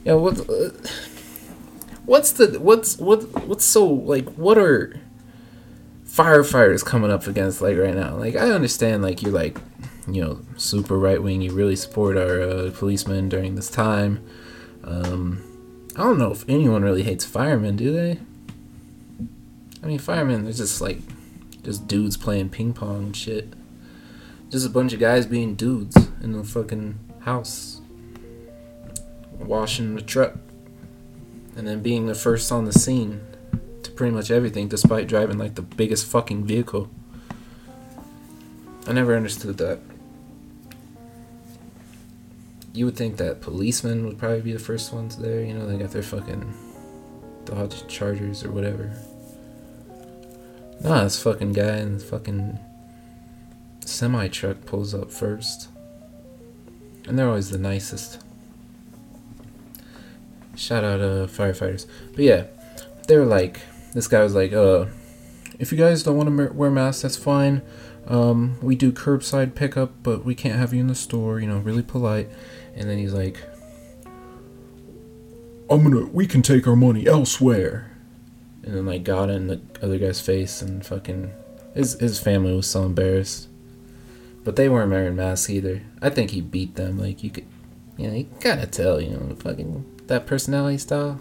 Yeah, 0.04 0.14
what? 0.14 0.40
Uh, 0.49 0.71
what's 2.06 2.32
the 2.32 2.58
what's 2.61 2.99
what 2.99 3.23
what's 3.46 3.64
so 3.64 3.87
like 3.87 4.28
what 4.34 4.58
are 4.58 5.00
firefighters 6.06 6.84
coming 6.84 7.11
up 7.11 7.26
against 7.26 7.61
like 7.61 7.76
right 7.76 7.94
now? 7.94 8.16
Like 8.16 8.37
I 8.37 8.50
understand 8.50 9.02
like 9.02 9.23
you're 9.23 9.32
like 9.32 9.58
you 10.08 10.23
know 10.23 10.40
super 10.56 10.99
right 10.99 11.23
wing. 11.23 11.42
You 11.42 11.52
really 11.52 11.76
support 11.76 12.16
our 12.16 12.40
uh, 12.40 12.70
policemen 12.75 13.28
during 13.28 13.54
this 13.54 13.70
time. 13.70 14.25
Um, 14.84 15.42
I 15.96 16.02
don't 16.02 16.18
know 16.18 16.32
if 16.32 16.49
anyone 16.49 16.82
really 16.82 17.04
hates 17.04 17.25
firemen, 17.25 17.76
do 17.76 17.92
they? 17.92 18.18
I 19.82 19.87
mean, 19.87 19.99
firemen, 19.99 20.44
they're 20.44 20.52
just 20.52 20.80
like, 20.80 20.99
just 21.62 21.87
dudes 21.87 22.16
playing 22.16 22.49
ping 22.49 22.73
pong 22.73 23.04
and 23.04 23.16
shit. 23.16 23.52
Just 24.50 24.66
a 24.66 24.70
bunch 24.70 24.92
of 24.92 24.99
guys 24.99 25.26
being 25.26 25.54
dudes 25.54 25.96
in 26.20 26.32
the 26.32 26.42
fucking 26.42 26.99
house, 27.20 27.80
washing 29.38 29.94
the 29.94 30.02
truck, 30.02 30.34
and 31.56 31.66
then 31.66 31.82
being 31.82 32.06
the 32.06 32.14
first 32.14 32.50
on 32.50 32.64
the 32.64 32.73
scene 32.73 33.20
to 33.82 33.90
pretty 33.90 34.14
much 34.14 34.30
everything, 34.30 34.68
despite 34.68 35.06
driving 35.06 35.38
like 35.38 35.54
the 35.54 35.62
biggest 35.62 36.06
fucking 36.06 36.44
vehicle. 36.44 36.90
I 38.87 38.92
never 38.92 39.16
understood 39.16 39.58
that. 39.58 39.78
You 42.73 42.87
would 42.87 42.96
think 42.96 43.18
that 43.18 43.40
policemen 43.40 44.04
would 44.06 44.18
probably 44.18 44.40
be 44.40 44.52
the 44.52 44.58
first 44.58 44.92
ones 44.92 45.16
there. 45.16 45.42
You 45.42 45.54
know, 45.54 45.66
they 45.66 45.78
got 45.78 45.92
their 45.92 46.02
fucking 46.02 46.52
Dodge 47.44 47.87
Chargers 47.87 48.42
or 48.44 48.50
whatever. 48.50 48.92
Nah, 50.82 51.04
this 51.04 51.23
fucking 51.23 51.52
guy 51.52 51.78
in 51.78 51.99
the 51.99 52.04
fucking 52.04 52.58
semi 53.84 54.28
truck 54.28 54.66
pulls 54.66 54.92
up 54.94 55.11
first. 55.11 55.68
And 57.06 57.18
they're 57.18 57.28
always 57.28 57.50
the 57.50 57.58
nicest. 57.58 58.24
Shout 60.56 60.84
out 60.84 61.00
uh 61.00 61.26
firefighters. 61.26 61.87
But 62.12 62.25
yeah, 62.25 62.44
they 63.08 63.16
were 63.16 63.26
like 63.26 63.61
this 63.92 64.08
guy 64.08 64.23
was 64.23 64.34
like, 64.34 64.52
uh 64.52 64.87
if 65.58 65.70
you 65.70 65.78
guys 65.78 66.02
don't 66.02 66.16
want 66.16 66.37
to 66.37 66.52
wear 66.52 66.70
masks, 66.70 67.02
that's 67.02 67.16
fine. 67.16 67.62
Um, 68.06 68.58
we 68.61 68.75
do 68.75 68.92
curbside 68.92 69.54
pickup, 69.54 69.92
but 70.02 70.25
we 70.25 70.34
can't 70.34 70.58
have 70.58 70.75
you 70.75 70.80
in 70.80 70.88
the 70.88 70.94
store, 70.94 71.40
you 71.40 71.46
know, 71.46 71.58
really 71.58 71.82
polite. 71.82 72.28
And 72.75 72.90
then 72.90 72.99
he's 72.99 73.14
like, 73.14 73.42
I'm 75.70 75.82
gonna, 75.82 76.06
we 76.06 76.26
can 76.26 76.42
take 76.42 76.66
our 76.66 76.76
money 76.76 77.06
elsewhere 77.06 77.90
and 78.62 78.75
then 78.75 78.87
like 78.87 79.04
got 79.04 79.30
in 79.30 79.46
the 79.46 79.61
other 79.82 79.99
guy's 79.99 80.20
face 80.20 80.61
and 80.62 80.84
fucking 80.84 81.30
his 81.75 81.99
his 82.00 82.18
family 82.18 82.54
was 82.54 82.66
so 82.66 82.84
embarrassed. 82.84 83.49
But 84.42 84.56
they 84.56 84.68
weren't 84.68 84.90
wearing 84.90 85.16
masks 85.16 85.49
either. 85.49 85.82
I 86.02 86.11
think 86.11 86.30
he 86.30 86.40
beat 86.40 86.75
them. 86.75 86.99
Like 86.99 87.23
you 87.23 87.30
could, 87.30 87.46
you 87.96 88.08
know, 88.08 88.14
you 88.14 88.28
gotta 88.40 88.66
tell, 88.66 89.00
you 89.00 89.11
know, 89.11 89.34
fucking 89.37 89.84
that 90.06 90.26
personality 90.26 90.78
style. 90.78 91.20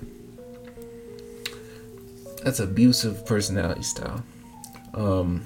That's 2.44 2.60
abusive 2.60 3.26
personality 3.26 3.84
style. 3.84 4.24
Um, 4.94 5.44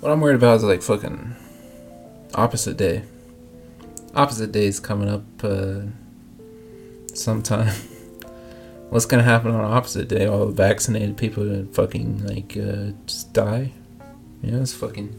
what 0.00 0.10
I'm 0.12 0.20
worried 0.20 0.36
about 0.36 0.56
is 0.56 0.64
like 0.64 0.82
fucking 0.82 1.34
opposite 2.34 2.76
day. 2.76 3.02
Opposite 4.14 4.52
day 4.52 4.66
is 4.66 4.80
coming 4.80 5.08
up 5.08 5.24
uh, 5.42 5.82
sometime. 7.14 7.74
what's 8.90 9.06
gonna 9.06 9.22
happen 9.22 9.50
on 9.50 9.64
opposite 9.64 10.08
day? 10.08 10.26
All 10.26 10.46
the 10.46 10.52
vaccinated 10.52 11.16
people 11.16 11.44
gonna 11.44 11.66
fucking 11.66 12.26
like 12.26 12.56
uh, 12.56 12.92
just 13.06 13.32
die. 13.32 13.72
Know, 14.42 14.60
it's 14.60 14.74
fucking 14.74 15.18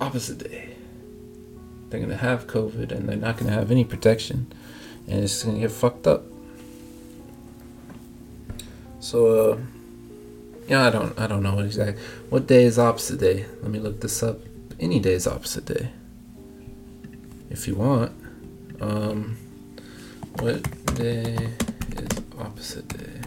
opposite 0.00 0.38
day. 0.38 0.76
They're 1.88 2.00
gonna 2.00 2.16
have 2.16 2.46
COVID 2.46 2.92
and 2.92 3.08
they're 3.08 3.16
not 3.16 3.36
gonna 3.36 3.52
have 3.52 3.70
any 3.70 3.84
protection, 3.84 4.52
and 5.08 5.24
it's 5.24 5.42
gonna 5.42 5.58
get 5.58 5.70
fucked 5.70 6.06
up. 6.06 6.22
So, 9.00 9.52
uh, 9.52 9.58
yeah, 10.68 10.86
I 10.86 10.90
don't, 10.90 11.18
I 11.18 11.26
don't 11.26 11.42
know 11.42 11.58
exactly 11.60 12.02
what 12.28 12.46
day 12.46 12.64
is 12.64 12.78
opposite 12.78 13.20
day. 13.20 13.46
Let 13.62 13.70
me 13.70 13.78
look 13.78 14.00
this 14.00 14.22
up. 14.22 14.38
Any 14.80 14.98
day 15.00 15.12
is 15.12 15.26
opposite 15.26 15.66
day, 15.66 15.90
if 17.50 17.66
you 17.68 17.76
want. 17.76 18.12
Um, 18.80 19.38
what 20.40 20.62
day? 20.96 21.54
is 21.98 22.22
opposite 22.38 22.88
day. 22.88 23.20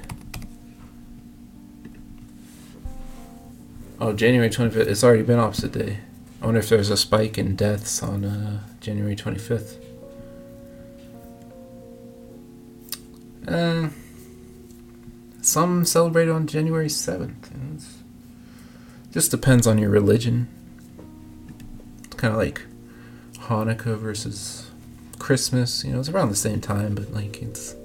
Oh, 4.00 4.14
January 4.14 4.50
25th. 4.50 4.88
It's 4.88 5.04
already 5.04 5.24
been 5.24 5.40
opposite 5.40 5.74
day. 5.74 5.98
I 6.42 6.46
wonder 6.46 6.60
if 6.60 6.70
there's 6.70 6.90
a 6.90 6.98
spike 6.98 7.38
in 7.38 7.56
deaths 7.56 8.02
on 8.02 8.24
uh, 8.24 8.64
January 8.80 9.16
25th. 9.16 9.76
Uh, 13.50 13.90
some 15.42 15.84
celebrate 15.84 16.30
on 16.30 16.46
January 16.46 16.88
7th. 16.88 17.50
just 19.12 19.32
depends 19.32 19.66
on 19.66 19.80
your 19.80 19.90
religion. 19.90 20.48
It's 22.04 22.16
kind 22.16 22.32
of 22.32 22.38
like 22.38 22.62
Hanukkah 23.48 23.98
versus 23.98 24.70
Christmas. 25.18 25.84
You 25.84 25.94
know, 25.94 26.00
it's 26.00 26.10
around 26.10 26.30
the 26.30 26.36
same 26.36 26.62
time, 26.62 26.94
but 26.94 27.12
like 27.12 27.42
it's 27.42 27.76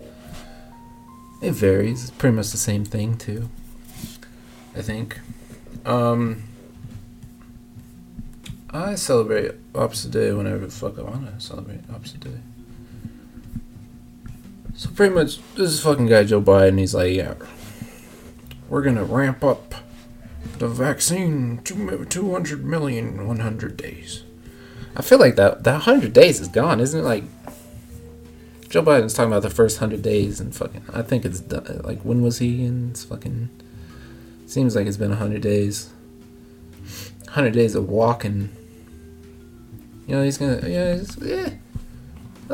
It 1.41 1.53
varies. 1.53 2.03
It's 2.03 2.11
pretty 2.11 2.37
much 2.37 2.51
the 2.51 2.59
same 2.59 2.85
thing 2.85 3.17
too. 3.17 3.49
I 4.77 4.83
think. 4.83 5.19
Um, 5.87 6.43
I 8.69 8.97
celebrate 8.97 9.53
opposite 9.75 10.11
day 10.11 10.33
whenever 10.33 10.67
the 10.67 10.73
fuck 10.73 10.99
I 10.99 11.03
wanna 11.03 11.41
celebrate 11.41 11.81
opposite 11.91 12.21
day. 12.21 12.41
So 14.77 14.91
pretty 14.91 15.15
much, 15.15 15.39
this 15.55 15.71
is 15.71 15.81
fucking 15.81 16.07
guy 16.07 16.25
Joe 16.25 16.43
Biden. 16.43 16.79
He's 16.79 16.95
like, 16.95 17.15
yeah, 17.15 17.35
we're 18.69 18.83
gonna 18.83 19.05
ramp 19.05 19.45
up 19.45 19.75
the 20.59 20.69
vaccine 20.69 21.61
to 21.65 22.05
200 22.05 22.65
million 22.65 23.09
in 23.09 23.27
100 23.27 23.77
days. 23.77 24.25
I 24.97 25.03
feel 25.03 25.19
like 25.19 25.37
that 25.37 25.65
that 25.65 25.87
100 25.87 26.13
days 26.13 26.41
is 26.41 26.49
gone, 26.49 26.81
isn't 26.81 27.01
it? 27.01 27.03
Like 27.03 27.25
Joe 28.69 28.83
Biden's 28.83 29.15
talking 29.15 29.33
about 29.33 29.43
the 29.43 29.51
first 29.51 29.81
100 29.81 30.03
days 30.03 30.41
and 30.41 30.55
fucking 30.55 30.83
I 30.93 31.03
think 31.03 31.25
it's 31.25 31.41
done. 31.41 31.81
Like 31.85 32.03
when 32.03 32.23
was 32.23 32.39
he 32.39 32.65
in 32.65 32.91
it's 32.91 33.05
fucking 33.05 33.51
seems 34.47 34.77
like 34.77 34.87
it's 34.87 34.97
been 34.97 35.11
100 35.11 35.43
days. 35.43 35.91
100 37.25 37.53
days 37.53 37.75
of 37.75 37.89
walking. 37.89 38.51
You 40.07 40.17
know, 40.17 40.23
he's 40.23 40.39
going 40.39 40.61
to 40.61 40.71
yeah, 40.71 41.03
yeah. 41.21 41.51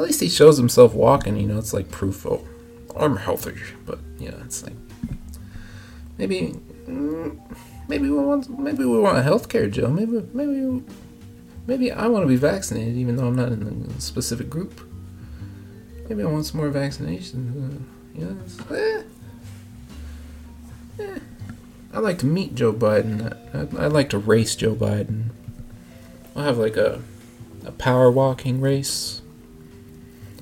At 0.01 0.07
least 0.07 0.21
he 0.23 0.31
shows 0.31 0.57
himself 0.57 0.95
walking, 0.95 1.37
you 1.37 1.47
know, 1.47 1.59
it's 1.59 1.75
like 1.75 1.91
proof 1.91 2.25
oh, 2.25 2.43
I'm 2.97 3.17
healthy, 3.17 3.61
but 3.85 3.99
yeah, 4.19 4.31
it's 4.47 4.65
like 4.65 4.73
maybe 6.17 6.55
mm, 6.87 7.39
maybe 7.87 8.09
we 8.09 8.17
want 8.17 8.59
maybe 8.59 8.87
we 8.87 8.99
want 8.99 9.23
healthcare, 9.27 9.71
Joe. 9.71 9.89
Maybe 9.89 10.27
maybe 10.33 10.83
maybe 11.67 11.93
I 11.93 12.07
want 12.07 12.23
to 12.23 12.29
be 12.29 12.37
vaccinated, 12.37 12.97
even 12.97 13.17
though 13.17 13.27
I'm 13.27 13.37
not 13.37 13.53
in 13.53 13.89
the 13.89 14.01
specific 14.01 14.49
group. 14.49 14.81
Maybe 16.09 16.23
I 16.23 16.27
want 16.27 16.47
some 16.47 16.61
more 16.61 16.71
vaccinations. 16.71 17.53
Uh, 17.55 17.83
yeah, 18.15 18.75
eh. 18.75 19.03
Eh. 20.99 21.19
I 21.93 21.99
like 21.99 22.17
to 22.21 22.27
meet 22.27 22.55
Joe 22.55 22.73
Biden. 22.73 23.37
I, 23.53 23.65
would 23.65 23.93
like 23.93 24.09
to 24.11 24.19
race 24.19 24.57
Joe 24.57 24.75
Biden. 24.75 25.25
I'll 26.35 26.45
have 26.45 26.57
like 26.57 26.79
a 26.79 27.03
a 27.67 27.73
power 27.73 28.11
walking 28.11 28.63
race. 28.63 29.20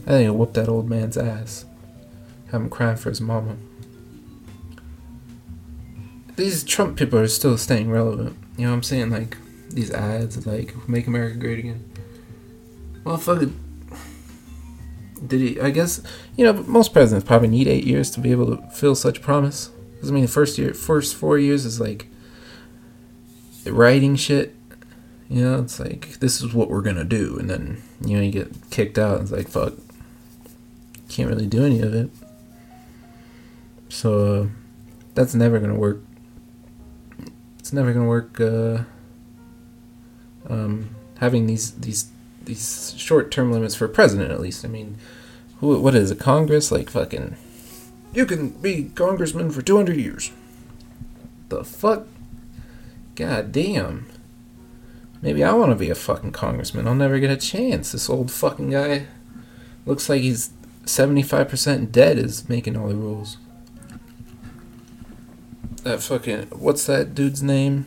I 0.07 0.11
think 0.11 0.27
I'll 0.29 0.37
whoop 0.37 0.55
that 0.55 0.69
old 0.69 0.89
man's 0.89 1.17
ass. 1.17 1.67
Have 2.51 2.63
him 2.63 2.71
crying 2.71 2.97
for 2.97 3.11
his 3.11 3.21
mama 3.21 3.57
these 6.39 6.63
Trump 6.63 6.97
people 6.97 7.19
are 7.19 7.29
still 7.29 7.59
staying 7.59 7.91
relevant. 7.91 8.37
You 8.57 8.65
know 8.65 8.71
what 8.71 8.77
I'm 8.77 8.83
saying? 8.85 9.11
Like 9.11 9.37
these 9.69 9.91
ads, 9.91 10.47
like 10.47 10.89
"Make 10.89 11.07
America 11.07 11.37
Great 11.37 11.59
Again." 11.59 11.85
Well, 13.05 13.19
fuck 13.19 13.43
it. 13.43 13.51
Did 15.27 15.41
he? 15.41 15.61
I 15.61 15.71
guess 15.71 16.01
you 16.37 16.45
know 16.45 16.53
most 16.63 16.93
presidents 16.93 17.27
probably 17.27 17.49
need 17.49 17.67
eight 17.67 17.85
years 17.85 18.11
to 18.13 18.21
be 18.21 18.31
able 18.31 18.57
to 18.57 18.63
fill 18.71 18.95
such 18.95 19.21
promise. 19.21 19.71
Because 19.95 20.11
I 20.11 20.15
mean, 20.15 20.23
the 20.23 20.29
first 20.29 20.57
year, 20.59 20.73
first 20.73 21.17
four 21.17 21.39
years 21.39 21.65
is 21.65 21.81
like 21.81 22.07
writing 23.67 24.15
shit. 24.15 24.55
You 25.29 25.45
know, 25.45 25.61
it's 25.61 25.81
like 25.81 26.21
this 26.21 26.41
is 26.41 26.55
what 26.55 26.71
we're 26.71 26.83
gonna 26.83 27.05
do, 27.05 27.37
and 27.39 27.51
then 27.51 27.83
you 28.01 28.17
know 28.17 28.23
you 28.23 28.31
get 28.31 28.71
kicked 28.71 28.97
out. 28.97 29.17
And 29.17 29.23
it's 29.23 29.33
like 29.33 29.49
fuck, 29.49 29.75
can't 31.09 31.29
really 31.29 31.47
do 31.47 31.65
any 31.65 31.81
of 31.81 31.95
it. 31.95 32.11
So 33.89 34.43
uh, 34.43 34.47
that's 35.15 35.35
never 35.35 35.59
gonna 35.59 35.75
work 35.75 36.01
it's 37.69 37.75
never 37.75 37.93
gonna 37.93 38.09
work. 38.09 38.41
Uh, 38.41 38.85
um, 40.49 40.97
having 41.19 41.47
these 41.47 41.73
these 41.73 42.11
these 42.43 42.95
short 42.97 43.31
term 43.31 43.53
limits 43.53 43.75
for 43.75 43.87
president, 43.89 44.33
at 44.33 44.41
least. 44.41 44.65
I 44.65 44.69
mean, 44.69 44.97
who, 45.61 45.79
what 45.79 45.95
is 45.95 46.11
it? 46.11 46.19
Congress 46.19 46.73
like 46.73 46.89
fucking. 46.89 47.37
You 48.15 48.25
can 48.25 48.49
be 48.49 48.91
congressman 48.95 49.51
for 49.51 49.61
two 49.61 49.77
hundred 49.77 49.99
years. 49.99 50.33
The 51.51 51.63
fuck. 51.63 52.07
God 53.17 53.53
damn. 53.53 54.07
Maybe 55.21 55.45
I 55.45 55.53
want 55.53 55.71
to 55.71 55.77
be 55.77 55.91
a 55.91 55.95
fucking 55.95 56.33
congressman. 56.33 56.89
I'll 56.89 56.95
never 56.95 57.19
get 57.19 57.31
a 57.31 57.37
chance. 57.37 57.93
This 57.93 58.09
old 58.09 58.31
fucking 58.31 58.71
guy 58.71 59.09
looks 59.85 60.09
like 60.09 60.23
he's 60.23 60.53
75% 60.89 61.93
dead 61.93 62.19
is 62.19 62.49
making 62.49 62.77
all 62.77 62.89
the 62.89 62.95
rules 62.95 63.37
that 65.89 66.03
fucking 66.03 66.43
what's 66.51 66.87
that 66.87 67.15
dude's 67.15 67.43
name? 67.43 67.87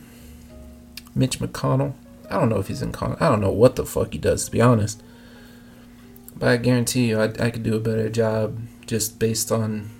Mitch 1.14 1.38
McConnell. 1.38 1.94
I 2.30 2.38
don't 2.38 2.48
know 2.48 2.58
if 2.58 2.68
he's 2.68 2.82
in 2.82 2.92
Congress. 2.92 3.20
I 3.20 3.28
don't 3.28 3.40
know 3.40 3.52
what 3.52 3.76
the 3.76 3.84
fuck 3.84 4.12
he 4.12 4.18
does 4.18 4.44
to 4.46 4.50
be 4.50 4.60
honest. 4.60 5.02
But 6.36 6.48
I 6.48 6.56
guarantee 6.56 7.08
you, 7.08 7.20
I, 7.20 7.24
I 7.24 7.50
could 7.50 7.62
do 7.62 7.76
a 7.76 7.80
better 7.80 8.08
job 8.08 8.58
just 8.86 9.18
based 9.18 9.52
on 9.52 9.90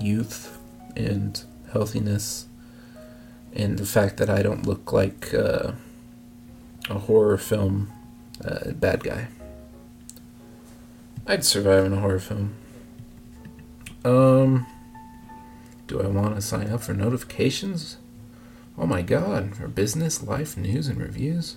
youth 0.00 0.58
and 0.94 1.42
healthiness 1.72 2.46
and 3.52 3.78
the 3.78 3.86
fact 3.86 4.18
that 4.18 4.28
I 4.28 4.42
don't 4.42 4.66
look 4.66 4.92
like 4.92 5.32
uh, 5.34 5.72
a 6.90 6.98
horror 6.98 7.38
film 7.38 7.90
uh, 8.44 8.72
bad 8.72 9.02
guy. 9.02 9.28
I'd 11.28 11.44
survive 11.44 11.84
in 11.84 11.92
a 11.92 12.00
horror 12.00 12.20
film. 12.20 12.54
Um. 14.04 14.66
Do 15.88 16.00
I 16.00 16.06
want 16.06 16.34
to 16.34 16.42
sign 16.42 16.70
up 16.70 16.82
for 16.82 16.94
notifications? 16.94 17.98
Oh 18.78 18.86
my 18.86 19.02
god, 19.02 19.56
for 19.56 19.68
business, 19.68 20.22
life, 20.22 20.56
news, 20.56 20.88
and 20.88 21.00
reviews? 21.00 21.56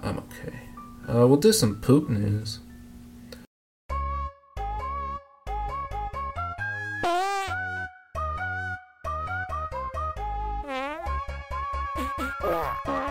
I'm 0.00 0.18
okay. 0.18 0.60
Uh, 1.08 1.26
we'll 1.26 1.36
do 1.36 1.52
some 1.52 1.80
poop 1.80 2.08
news. 2.08 2.60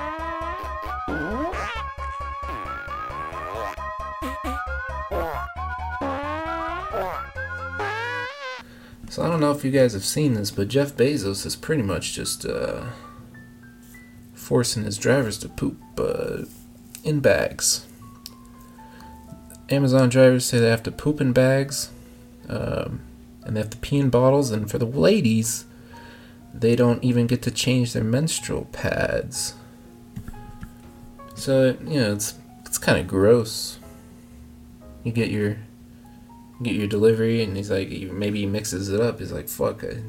So 9.15 9.23
I 9.23 9.29
don't 9.29 9.39
know 9.39 9.51
if 9.51 9.63
you 9.63 9.71
guys 9.71 9.93
have 9.93 10.03
seen 10.03 10.33
this, 10.33 10.51
but 10.51 10.67
Jeff 10.67 10.93
Bezos 10.93 11.45
is 11.45 11.55
pretty 11.55 11.83
much 11.83 12.11
just 12.11 12.45
uh, 12.45 12.87
forcing 14.33 14.83
his 14.83 14.97
drivers 14.97 15.37
to 15.37 15.47
poop 15.47 15.81
uh, 15.97 16.43
in 17.01 17.21
bags. 17.21 17.87
Amazon 19.69 20.09
drivers 20.09 20.43
say 20.43 20.59
they 20.59 20.69
have 20.69 20.83
to 20.83 20.91
poop 20.91 21.21
in 21.21 21.31
bags, 21.31 21.91
um, 22.49 22.99
and 23.45 23.55
they 23.55 23.61
have 23.61 23.69
to 23.69 23.77
pee 23.77 23.99
in 23.99 24.09
bottles. 24.09 24.51
And 24.51 24.69
for 24.69 24.79
the 24.79 24.85
ladies, 24.85 25.63
they 26.53 26.75
don't 26.75 27.01
even 27.01 27.25
get 27.25 27.41
to 27.43 27.51
change 27.51 27.93
their 27.93 28.03
menstrual 28.03 28.65
pads. 28.73 29.53
So 31.35 31.77
you 31.87 32.01
know, 32.01 32.11
it's 32.11 32.33
it's 32.65 32.77
kind 32.77 32.99
of 32.99 33.07
gross. 33.07 33.79
You 35.05 35.13
get 35.13 35.31
your 35.31 35.59
get 36.61 36.75
your 36.75 36.87
delivery, 36.87 37.43
and 37.43 37.55
he's 37.57 37.71
like, 37.71 37.89
maybe 37.89 38.41
he 38.41 38.45
mixes 38.45 38.89
it 38.89 39.01
up. 39.01 39.19
He's 39.19 39.31
like, 39.31 39.49
fuck, 39.49 39.83
I, 39.83 40.01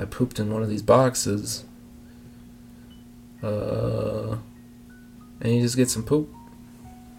I 0.00 0.04
pooped 0.04 0.38
in 0.38 0.52
one 0.52 0.62
of 0.62 0.68
these 0.68 0.82
boxes. 0.82 1.64
Uh, 3.42 4.36
and 5.40 5.54
you 5.54 5.60
just 5.60 5.76
get 5.76 5.90
some 5.90 6.04
poop. 6.04 6.32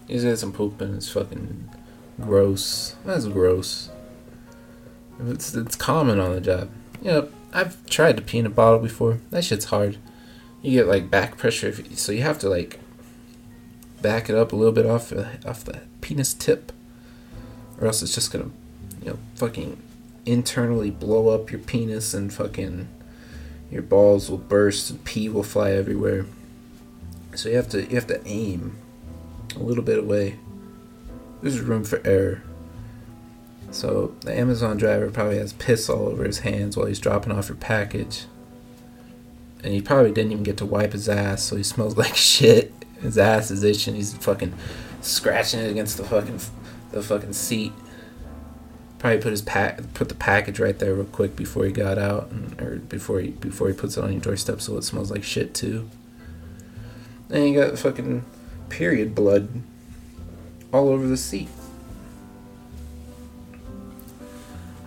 You 0.08 0.14
just 0.14 0.26
gets 0.26 0.40
some 0.40 0.52
poop, 0.52 0.80
and 0.80 0.96
it's 0.96 1.10
fucking 1.10 1.68
gross. 2.20 2.96
That's 3.04 3.26
gross. 3.26 3.90
It's 5.20 5.54
it's 5.54 5.76
common 5.76 6.18
on 6.18 6.32
the 6.32 6.40
job. 6.40 6.70
You 7.02 7.10
know, 7.10 7.28
I've 7.52 7.84
tried 7.86 8.16
to 8.16 8.22
pee 8.22 8.38
in 8.38 8.46
a 8.46 8.50
bottle 8.50 8.80
before. 8.80 9.20
That 9.30 9.44
shit's 9.44 9.66
hard. 9.66 9.98
You 10.62 10.72
get 10.72 10.88
like 10.88 11.10
back 11.10 11.36
pressure, 11.36 11.68
you, 11.68 11.96
so 11.96 12.12
you 12.12 12.22
have 12.22 12.38
to 12.40 12.48
like 12.48 12.80
back 14.00 14.28
it 14.28 14.36
up 14.36 14.52
a 14.52 14.56
little 14.56 14.72
bit 14.72 14.86
off 14.86 15.12
off 15.46 15.64
the 15.64 15.82
penis 16.00 16.34
tip 16.34 16.72
or 17.80 17.86
else 17.86 18.02
it's 18.02 18.14
just 18.14 18.32
gonna, 18.32 18.50
you 19.02 19.10
know, 19.10 19.18
fucking 19.36 19.80
internally 20.26 20.90
blow 20.90 21.28
up 21.28 21.50
your 21.50 21.60
penis 21.60 22.14
and 22.14 22.32
fucking 22.32 22.88
your 23.70 23.82
balls 23.82 24.30
will 24.30 24.38
burst 24.38 24.90
and 24.90 25.04
pee 25.04 25.28
will 25.28 25.42
fly 25.42 25.72
everywhere. 25.72 26.26
So 27.34 27.48
you 27.48 27.56
have 27.56 27.68
to 27.70 27.82
you 27.82 27.96
have 27.96 28.06
to 28.06 28.26
aim 28.26 28.78
a 29.56 29.58
little 29.58 29.84
bit 29.84 29.98
away. 29.98 30.38
There's 31.42 31.60
room 31.60 31.84
for 31.84 32.00
error. 32.04 32.42
So 33.70 34.14
the 34.20 34.32
Amazon 34.38 34.76
driver 34.76 35.10
probably 35.10 35.38
has 35.38 35.52
piss 35.52 35.88
all 35.88 36.06
over 36.08 36.24
his 36.24 36.40
hands 36.40 36.76
while 36.76 36.86
he's 36.86 37.00
dropping 37.00 37.32
off 37.32 37.48
your 37.48 37.56
package. 37.56 38.26
And 39.64 39.72
he 39.72 39.80
probably 39.80 40.12
didn't 40.12 40.32
even 40.32 40.44
get 40.44 40.58
to 40.58 40.66
wipe 40.66 40.92
his 40.92 41.08
ass, 41.08 41.42
so 41.42 41.56
he 41.56 41.62
smells 41.62 41.96
like 41.98 42.14
shit. 42.14 42.72
His 43.00 43.18
ass 43.18 43.50
is 43.50 43.64
itching. 43.64 43.96
He's 43.96 44.14
fucking 44.14 44.54
scratching 45.00 45.60
it 45.60 45.70
against 45.70 45.96
the 45.96 46.04
fucking 46.04 46.38
the 46.94 47.02
fucking 47.02 47.32
seat. 47.32 47.72
Probably 48.98 49.20
put 49.20 49.32
his 49.32 49.42
pack, 49.42 49.92
put 49.92 50.08
the 50.08 50.14
package 50.14 50.58
right 50.58 50.78
there 50.78 50.94
real 50.94 51.04
quick 51.04 51.36
before 51.36 51.66
he 51.66 51.72
got 51.72 51.98
out, 51.98 52.30
and, 52.30 52.60
or 52.60 52.76
before 52.76 53.20
he 53.20 53.30
before 53.30 53.68
he 53.68 53.74
puts 53.74 53.96
it 53.96 54.04
on 54.04 54.12
your 54.12 54.20
doorstep, 54.20 54.60
so 54.60 54.76
it 54.78 54.82
smells 54.82 55.10
like 55.10 55.22
shit 55.22 55.54
too. 55.54 55.90
And 57.28 57.48
you 57.48 57.60
got 57.60 57.78
fucking 57.78 58.24
period 58.68 59.14
blood 59.14 59.48
all 60.72 60.88
over 60.88 61.06
the 61.06 61.16
seat. 61.16 61.48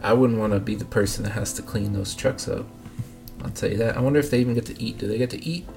I 0.02 0.13
wouldn't 0.13 0.39
want 0.39 0.54
to 0.54 0.60
be 0.60 0.76
the 0.76 0.86
person 0.86 1.24
that 1.26 1.32
has 1.32 1.54
to 1.54 1.62
clean 1.62 1.93
those 1.93 2.15
trucks 2.15 2.48
up. 2.48 2.65
I'll 3.43 3.50
tell 3.52 3.70
you 3.70 3.78
that. 3.78 3.98
I 3.98 4.02
wonder 4.02 4.20
if 4.20 4.32
they 4.32 4.39
even 4.39 4.56
get 4.56 4.65
to 4.67 4.82
eat. 4.82 4.98
Do 4.98 5.08
they 5.08 5.17
get 5.17 5.30
to 5.32 5.43
eat? 5.43 5.67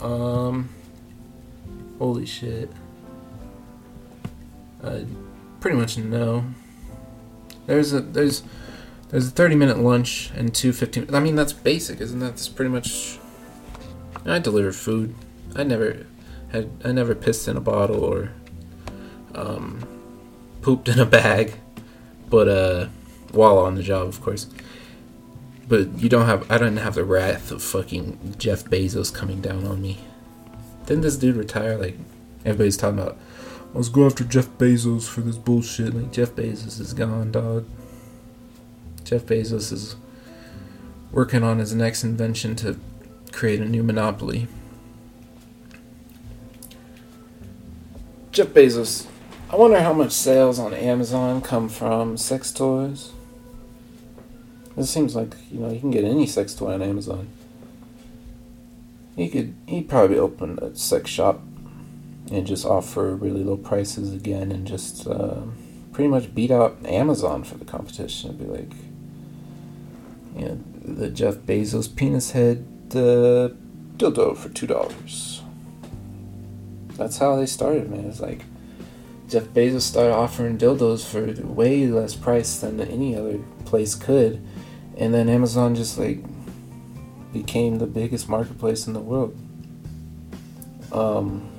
Um. 0.00 0.68
Holy 1.98 2.26
shit. 2.26 2.70
Uh, 4.82 5.00
pretty 5.60 5.76
much 5.76 5.96
no. 5.96 6.44
There's 7.66 7.92
a 7.92 8.00
there's 8.00 8.42
there's 9.08 9.28
a 9.28 9.30
30 9.30 9.54
minute 9.54 9.78
lunch 9.78 10.30
and 10.34 10.54
two 10.54 10.72
15. 10.72 11.14
I 11.14 11.20
mean 11.20 11.36
that's 11.36 11.52
basic, 11.52 12.00
isn't 12.00 12.18
that? 12.20 12.30
That's 12.30 12.48
pretty 12.48 12.70
much. 12.70 13.18
I 14.24 14.38
deliver 14.38 14.72
food. 14.72 15.14
I 15.54 15.64
never 15.64 16.06
had 16.50 16.70
I 16.84 16.92
never 16.92 17.14
pissed 17.14 17.48
in 17.48 17.56
a 17.56 17.60
bottle 17.60 18.04
or 18.04 18.32
um, 19.34 19.86
pooped 20.60 20.88
in 20.88 20.98
a 20.98 21.06
bag, 21.06 21.54
but 22.28 22.48
uh, 22.48 22.86
while 23.32 23.58
on 23.58 23.74
the 23.74 23.82
job, 23.82 24.06
of 24.08 24.20
course. 24.20 24.46
But 25.68 25.98
you 25.98 26.08
don't 26.08 26.26
have 26.26 26.50
I 26.50 26.58
don't 26.58 26.76
have 26.76 26.94
the 26.94 27.04
wrath 27.04 27.50
of 27.50 27.62
fucking 27.62 28.34
Jeff 28.38 28.64
Bezos 28.64 29.12
coming 29.12 29.40
down 29.40 29.66
on 29.66 29.80
me. 29.80 30.00
Didn't 30.86 31.02
this 31.02 31.16
dude 31.16 31.36
retire? 31.36 31.76
Like 31.76 31.96
everybody's 32.44 32.76
talking 32.76 32.98
about. 32.98 33.18
Let's 33.74 33.88
go 33.88 34.04
after 34.04 34.24
Jeff 34.24 34.48
Bezos 34.58 35.08
for 35.08 35.22
this 35.22 35.38
bullshit. 35.38 35.94
Like 35.94 36.12
Jeff 36.12 36.32
Bezos 36.32 36.78
is 36.78 36.92
gone, 36.92 37.32
dog. 37.32 37.66
Jeff 39.02 39.22
Bezos 39.22 39.72
is 39.72 39.96
working 41.10 41.42
on 41.42 41.58
his 41.58 41.74
next 41.74 42.04
invention 42.04 42.54
to 42.56 42.78
create 43.32 43.60
a 43.60 43.64
new 43.64 43.82
monopoly. 43.82 44.46
Jeff 48.30 48.48
Bezos. 48.48 49.06
I 49.50 49.56
wonder 49.56 49.80
how 49.80 49.92
much 49.92 50.12
sales 50.12 50.58
on 50.58 50.74
Amazon 50.74 51.40
come 51.40 51.68
from 51.68 52.16
sex 52.16 52.52
toys. 52.52 53.12
It 54.76 54.84
seems 54.84 55.14
like 55.14 55.34
you 55.50 55.60
know 55.60 55.70
you 55.70 55.80
can 55.80 55.90
get 55.90 56.04
any 56.04 56.26
sex 56.26 56.54
toy 56.54 56.72
on 56.74 56.82
Amazon. 56.82 57.28
He 59.16 59.28
could 59.28 59.54
he 59.66 59.82
probably 59.82 60.18
open 60.18 60.58
a 60.60 60.74
sex 60.74 61.10
shop 61.10 61.42
and 62.32 62.46
just 62.46 62.64
offer 62.64 63.14
really 63.14 63.44
low 63.44 63.58
prices 63.58 64.14
again 64.14 64.50
and 64.50 64.66
just 64.66 65.06
uh, 65.06 65.42
pretty 65.92 66.08
much 66.08 66.34
beat 66.34 66.50
out 66.50 66.78
Amazon 66.86 67.44
for 67.44 67.58
the 67.58 67.64
competition. 67.66 68.30
It'd 68.30 68.40
be 68.40 68.46
like, 68.46 68.72
you 70.36 70.48
know, 70.48 70.58
the 70.82 71.10
Jeff 71.10 71.36
Bezos 71.36 71.94
penis 71.94 72.30
head 72.30 72.66
uh, 72.92 73.52
dildo 73.98 74.36
for 74.36 74.48
two 74.48 74.66
dollars. 74.66 75.42
That's 76.94 77.18
how 77.18 77.36
they 77.36 77.46
started, 77.46 77.90
man. 77.90 78.06
It's 78.06 78.20
like 78.20 78.44
Jeff 79.28 79.44
Bezos 79.44 79.82
started 79.82 80.14
offering 80.14 80.56
dildos 80.56 81.06
for 81.06 81.30
way 81.46 81.86
less 81.86 82.14
price 82.14 82.58
than 82.60 82.80
any 82.80 83.14
other 83.14 83.38
place 83.66 83.94
could, 83.94 84.42
and 84.96 85.12
then 85.12 85.28
Amazon 85.28 85.74
just 85.74 85.98
like 85.98 86.24
became 87.32 87.78
the 87.78 87.86
biggest 87.86 88.28
marketplace 88.28 88.86
in 88.86 88.94
the 88.94 89.00
world. 89.00 89.36
Um, 90.92 91.51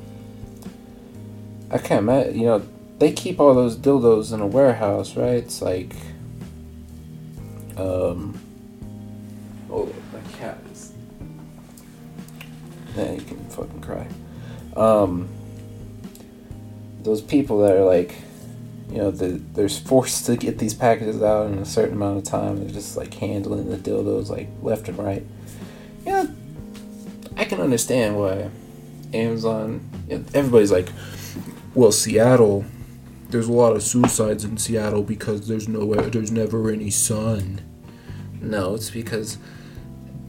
I 1.74 1.80
can't 1.80 2.02
imagine, 2.02 2.40
you 2.40 2.46
know, 2.46 2.64
they 3.00 3.12
keep 3.12 3.40
all 3.40 3.56
those 3.56 3.76
dildos 3.76 4.32
in 4.32 4.42
a 4.42 4.46
warehouse, 4.46 5.18
right? 5.18 5.38
It's 5.38 5.60
like, 5.60 5.96
um, 7.78 8.40
oh, 9.72 9.92
my 10.14 10.20
cat 10.38 10.60
is. 10.72 10.94
Yeah, 12.96 13.14
you 13.14 13.22
can 13.22 13.44
fucking 13.50 13.82
cry. 13.82 14.08
Um, 14.78 15.28
those 17.02 17.22
people 17.22 17.62
that 17.62 17.76
are 17.76 17.84
like, 17.84 18.16
you 18.92 19.00
know, 19.00 19.10
the, 19.10 19.42
they're 19.54 19.68
forced 19.68 20.28
to 20.28 20.38
get 20.38 20.60
these 20.60 20.76
packages 20.76 21.24
out 21.24 21.48
in 21.48 21.58
a 21.58 21.66
certain 21.66 21.96
amount 21.96 22.20
of 22.20 22.24
time. 22.24 22.60
They're 22.60 22.72
just 22.72 22.96
like 22.96 23.16
handling 23.16 23.72
the 23.72 23.78
dildos 23.78 24.30
like 24.30 24.50
left 24.62 24.88
and 24.90 25.00
right. 25.00 25.26
Yeah, 26.06 26.28
I 27.36 27.46
can 27.46 27.60
understand 27.60 28.20
why 28.20 28.52
Amazon. 29.12 29.90
You 30.08 30.20
know, 30.20 30.26
everybody's 30.36 30.72
like, 30.72 30.90
well, 31.76 31.92
Seattle, 31.92 32.66
there's 33.30 33.48
a 33.48 33.54
lot 33.54 33.76
of 33.76 33.84
suicides 33.84 34.44
in 34.44 34.58
Seattle 34.58 35.04
because 35.04 35.48
there's 35.48 35.68
no 35.68 35.94
there's 35.96 36.32
never 36.32 36.70
any 36.70 36.90
sun. 36.90 37.62
No, 38.42 38.76
it's 38.76 38.90
because 38.90 39.38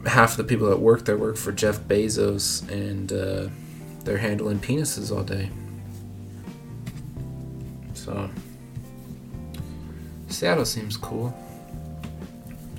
half 0.05 0.31
of 0.31 0.37
the 0.37 0.43
people 0.43 0.69
that 0.69 0.79
work 0.79 1.05
there 1.05 1.17
work 1.17 1.37
for 1.37 1.51
Jeff 1.51 1.79
Bezos 1.81 2.67
and 2.69 3.11
uh, 3.11 3.49
they're 4.03 4.17
handling 4.17 4.59
penises 4.59 5.15
all 5.15 5.23
day. 5.23 5.49
So 7.93 8.29
Seattle 10.27 10.65
seems 10.65 10.97
cool. 10.97 11.37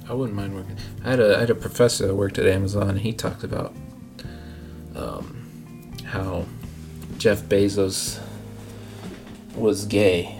I 0.09 0.13
wouldn't 0.13 0.37
mind 0.37 0.55
working. 0.55 0.77
I 1.05 1.11
had 1.11 1.21
a 1.21 1.37
I 1.37 1.41
had 1.41 1.51
a 1.51 1.55
professor 1.55 2.07
that 2.07 2.15
worked 2.15 2.39
at 2.39 2.47
Amazon. 2.47 2.91
and 2.91 3.01
He 3.01 3.13
talked 3.13 3.45
about 3.45 3.75
um, 4.95 5.93
how 6.05 6.47
Jeff 7.19 7.43
Bezos 7.43 8.21
was 9.57 9.85
gay 9.87 10.39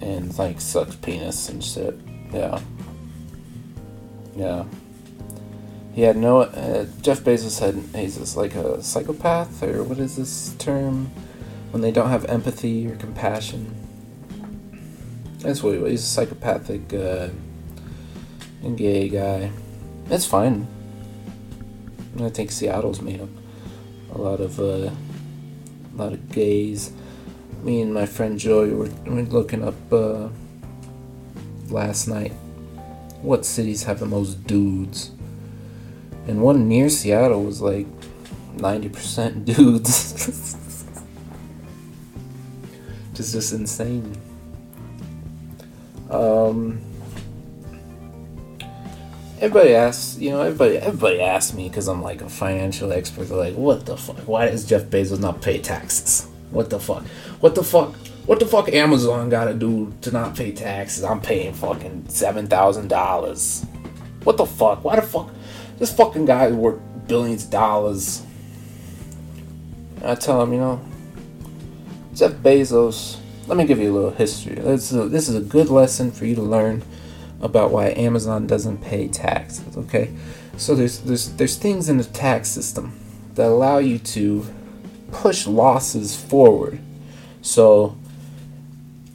and 0.00 0.36
like 0.38 0.60
sucked 0.60 1.00
penis 1.02 1.48
and 1.48 1.62
shit. 1.62 1.98
Yeah. 2.32 2.60
Yeah. 4.34 4.64
He 5.94 6.02
had 6.02 6.16
no. 6.16 6.42
Uh, 6.42 6.86
Jeff 7.00 7.20
Bezos 7.20 7.58
had. 7.58 7.74
He's 7.98 8.18
just 8.18 8.36
like 8.36 8.54
a 8.54 8.82
psychopath, 8.82 9.62
or 9.62 9.82
what 9.82 9.98
is 9.98 10.16
this 10.16 10.54
term? 10.58 11.10
When 11.70 11.80
they 11.82 11.90
don't 11.90 12.10
have 12.10 12.24
empathy 12.26 12.86
or 12.86 12.96
compassion. 12.96 13.74
That's 15.38 15.62
what 15.62 15.74
he 15.74 15.78
was. 15.78 15.90
He's 15.90 16.02
a 16.02 16.06
psychopathic 16.06 16.92
uh, 16.92 17.28
and 18.62 18.76
gay 18.76 19.08
guy. 19.08 19.50
That's 20.04 20.26
fine. 20.26 20.66
I 22.20 22.28
think 22.30 22.50
Seattle's 22.50 23.00
made 23.00 23.20
up 23.20 23.28
a 24.12 24.18
lot 24.18 24.40
of 24.40 24.58
uh, 24.60 24.90
a 24.90 24.92
lot 25.94 26.12
of 26.12 26.30
gays 26.30 26.92
me 27.62 27.80
and 27.82 27.92
my 27.92 28.06
friend 28.06 28.38
Joey 28.38 28.70
were, 28.70 28.90
were 29.06 29.22
looking 29.22 29.64
up 29.64 29.92
uh, 29.92 30.28
last 31.68 32.08
night 32.08 32.32
what 33.22 33.44
cities 33.44 33.82
have 33.84 33.98
the 33.98 34.06
most 34.06 34.46
dudes. 34.46 35.10
And 36.28 36.42
one 36.42 36.68
near 36.68 36.88
Seattle 36.88 37.42
was 37.42 37.60
like 37.60 37.86
90% 38.56 39.44
dudes. 39.56 40.56
just 43.14 43.32
just 43.32 43.52
insane. 43.52 44.16
Um 46.10 46.80
everybody 49.40 49.74
asks, 49.74 50.18
you 50.18 50.30
know, 50.30 50.42
everybody 50.42 50.78
everybody 50.78 51.20
asks 51.20 51.52
me 51.52 51.68
because 51.68 51.88
I'm 51.88 52.02
like 52.02 52.22
a 52.22 52.28
financial 52.28 52.92
expert. 52.92 53.24
They're 53.24 53.36
like, 53.36 53.54
"What 53.54 53.86
the 53.86 53.96
fuck? 53.96 54.18
Why 54.28 54.48
does 54.48 54.64
Jeff 54.64 54.84
Bezos 54.84 55.20
not 55.20 55.42
pay 55.42 55.58
taxes? 55.60 56.28
What 56.50 56.70
the 56.70 56.78
fuck? 56.78 57.04
What 57.40 57.54
the 57.54 57.64
fuck? 57.64 57.94
What 58.26 58.40
the 58.40 58.46
fuck 58.46 58.68
Amazon 58.72 59.28
gotta 59.28 59.54
do 59.54 59.94
to 60.02 60.10
not 60.10 60.34
pay 60.36 60.52
taxes? 60.52 61.04
I'm 61.04 61.20
paying 61.20 61.52
fucking 61.54 62.08
seven 62.08 62.46
thousand 62.46 62.88
dollars. 62.88 63.64
What 64.24 64.36
the 64.36 64.46
fuck? 64.46 64.82
Why 64.84 64.96
the 64.96 65.02
fuck? 65.02 65.30
This 65.78 65.94
fucking 65.94 66.24
guy 66.24 66.50
worth 66.50 66.80
billions 67.06 67.44
of 67.44 67.50
dollars. 67.50 68.22
I 70.04 70.14
tell 70.14 70.42
him, 70.42 70.52
you 70.52 70.58
know, 70.58 70.80
Jeff 72.14 72.32
Bezos. 72.32 73.18
Let 73.46 73.56
me 73.56 73.64
give 73.64 73.78
you 73.78 73.92
a 73.92 73.94
little 73.94 74.10
history. 74.10 74.56
This 74.56 74.90
is 74.90 74.98
a, 74.98 75.08
this 75.08 75.28
is 75.28 75.36
a 75.36 75.40
good 75.40 75.68
lesson 75.68 76.10
for 76.10 76.26
you 76.26 76.34
to 76.34 76.42
learn 76.42 76.82
about 77.40 77.70
why 77.70 77.90
Amazon 77.90 78.46
doesn't 78.46 78.78
pay 78.78 79.06
taxes. 79.06 79.76
Okay, 79.76 80.10
so 80.56 80.74
there's 80.74 81.00
there's 81.00 81.32
there's 81.34 81.56
things 81.56 81.88
in 81.88 81.98
the 81.98 82.04
tax 82.04 82.48
system 82.48 82.98
that 83.34 83.46
allow 83.46 83.78
you 83.78 83.98
to 84.00 84.46
push 85.10 85.46
losses 85.46 86.16
forward. 86.16 86.78
So 87.42 87.96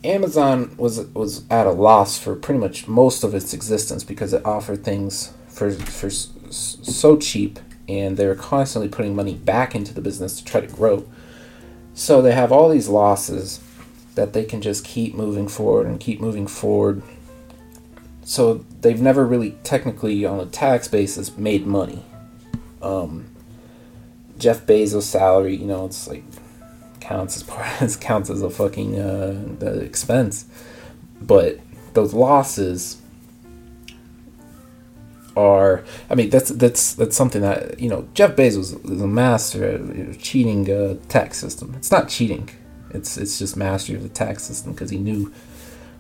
Amazon 0.04 0.76
was 0.78 1.02
was 1.08 1.46
at 1.50 1.68
a 1.68 1.72
loss 1.72 2.18
for 2.18 2.36
pretty 2.36 2.60
much 2.60 2.88
most 2.88 3.24
of 3.24 3.36
its 3.36 3.54
existence 3.54 4.04
because 4.04 4.34
it 4.34 4.46
offered 4.46 4.84
things 4.84 5.34
for 5.48 5.72
for 5.72 6.10
so 6.10 7.18
cheap 7.18 7.60
and 7.88 8.18
they 8.18 8.26
were 8.26 8.36
constantly 8.36 8.90
putting 8.90 9.16
money 9.16 9.36
back 9.36 9.76
into 9.76 9.94
the 9.94 10.02
business 10.02 10.38
to 10.38 10.46
try 10.46 10.62
to 10.62 10.68
grow. 10.68 11.06
So 11.94 12.22
they 12.22 12.32
have 12.32 12.52
all 12.52 12.70
these 12.70 12.88
losses 12.88 13.60
that 14.16 14.34
they 14.34 14.46
can 14.46 14.62
just 14.62 14.86
keep 14.86 15.14
moving 15.14 15.48
forward 15.48 15.88
and 15.88 16.00
keep 16.00 16.20
moving 16.20 16.48
forward. 16.48 17.02
So 18.24 18.66
they've 18.82 19.02
never 19.02 19.26
really 19.26 19.58
technically 19.64 20.26
on 20.26 20.40
a 20.40 20.46
tax 20.46 20.88
basis 20.88 21.38
made 21.38 21.66
money. 21.66 22.04
Um, 22.82 23.31
Jeff 24.42 24.66
Bezos' 24.66 25.04
salary, 25.04 25.56
you 25.56 25.68
know, 25.68 25.86
it's 25.86 26.08
like 26.08 26.24
counts 27.00 27.38
as 27.38 27.44
part 27.44 27.68
as 27.82 27.96
counts 27.96 28.30
as 28.30 28.42
a 28.42 28.50
fucking 28.50 29.00
uh, 29.00 29.40
the 29.60 29.82
expense, 29.82 30.46
but 31.22 31.60
those 31.94 32.14
losses 32.14 32.98
are 35.38 35.84
I 36.10 36.16
mean 36.16 36.30
that's 36.30 36.50
that's 36.50 36.96
that's 36.96 37.16
something 37.16 37.42
that 37.42 37.80
you 37.80 37.88
know 37.88 38.08
Jeff 38.16 38.36
Bezos 38.36 38.84
is 38.92 39.02
a 39.02 39.08
master 39.08 39.64
at 39.64 40.20
cheating 40.20 40.70
uh, 40.70 40.96
tax 41.08 41.38
system. 41.38 41.76
It's 41.78 41.92
not 41.92 42.10
cheating. 42.10 42.50
It's 42.90 43.18
it's 43.18 43.38
just 43.38 43.56
mastery 43.56 43.96
of 43.96 44.02
the 44.02 44.10
tax 44.10 44.44
system 44.44 44.74
because 44.74 44.90
he 44.90 44.98
knew 44.98 45.32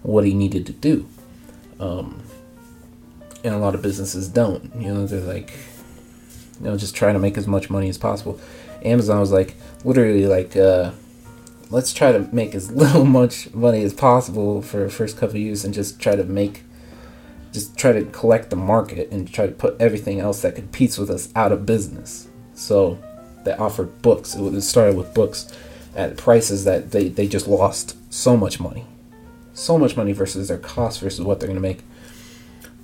what 0.01 0.25
he 0.25 0.33
needed 0.33 0.65
to 0.65 0.73
do. 0.73 1.07
Um, 1.79 2.23
and 3.43 3.53
a 3.53 3.57
lot 3.57 3.75
of 3.75 3.81
businesses 3.81 4.27
don't. 4.27 4.75
You 4.75 4.93
know, 4.93 5.05
they're 5.05 5.21
like, 5.21 5.53
you 6.61 6.69
know, 6.69 6.77
just 6.77 6.95
trying 6.95 7.13
to 7.13 7.19
make 7.19 7.37
as 7.37 7.47
much 7.47 7.69
money 7.69 7.89
as 7.89 7.97
possible. 7.97 8.39
Amazon 8.83 9.19
was 9.19 9.31
like, 9.31 9.55
literally 9.83 10.27
like, 10.27 10.55
uh, 10.55 10.91
let's 11.71 11.93
try 11.93 12.11
to 12.11 12.27
make 12.31 12.53
as 12.53 12.71
little 12.83 13.05
much 13.05 13.51
money 13.53 13.83
as 13.83 13.93
possible 13.93 14.61
for 14.61 14.87
first 14.89 15.17
couple 15.17 15.37
years 15.37 15.65
and 15.65 15.73
just 15.73 15.99
try 15.99 16.15
to 16.15 16.23
make 16.23 16.63
just 17.51 17.77
try 17.77 17.91
to 17.91 18.05
collect 18.05 18.49
the 18.49 18.55
market 18.55 19.11
and 19.11 19.31
try 19.31 19.45
to 19.45 19.51
put 19.51 19.75
everything 19.77 20.21
else 20.21 20.41
that 20.41 20.55
competes 20.55 20.97
with 20.97 21.09
us 21.09 21.27
out 21.35 21.51
of 21.51 21.65
business. 21.65 22.29
So 22.53 22.97
they 23.43 23.51
offered 23.51 24.01
books. 24.01 24.35
It 24.35 24.61
started 24.61 24.95
with 24.95 25.13
books 25.13 25.51
at 25.93 26.15
prices 26.15 26.63
that 26.63 26.91
they, 26.91 27.09
they 27.09 27.27
just 27.27 27.49
lost 27.49 27.97
so 28.13 28.37
much 28.37 28.61
money. 28.61 28.85
So 29.53 29.77
much 29.77 29.97
money 29.97 30.13
versus 30.13 30.47
their 30.47 30.57
cost 30.57 31.01
versus 31.01 31.25
what 31.25 31.41
they're 31.41 31.47
going 31.47 31.57
to 31.57 31.61
make. 31.61 31.81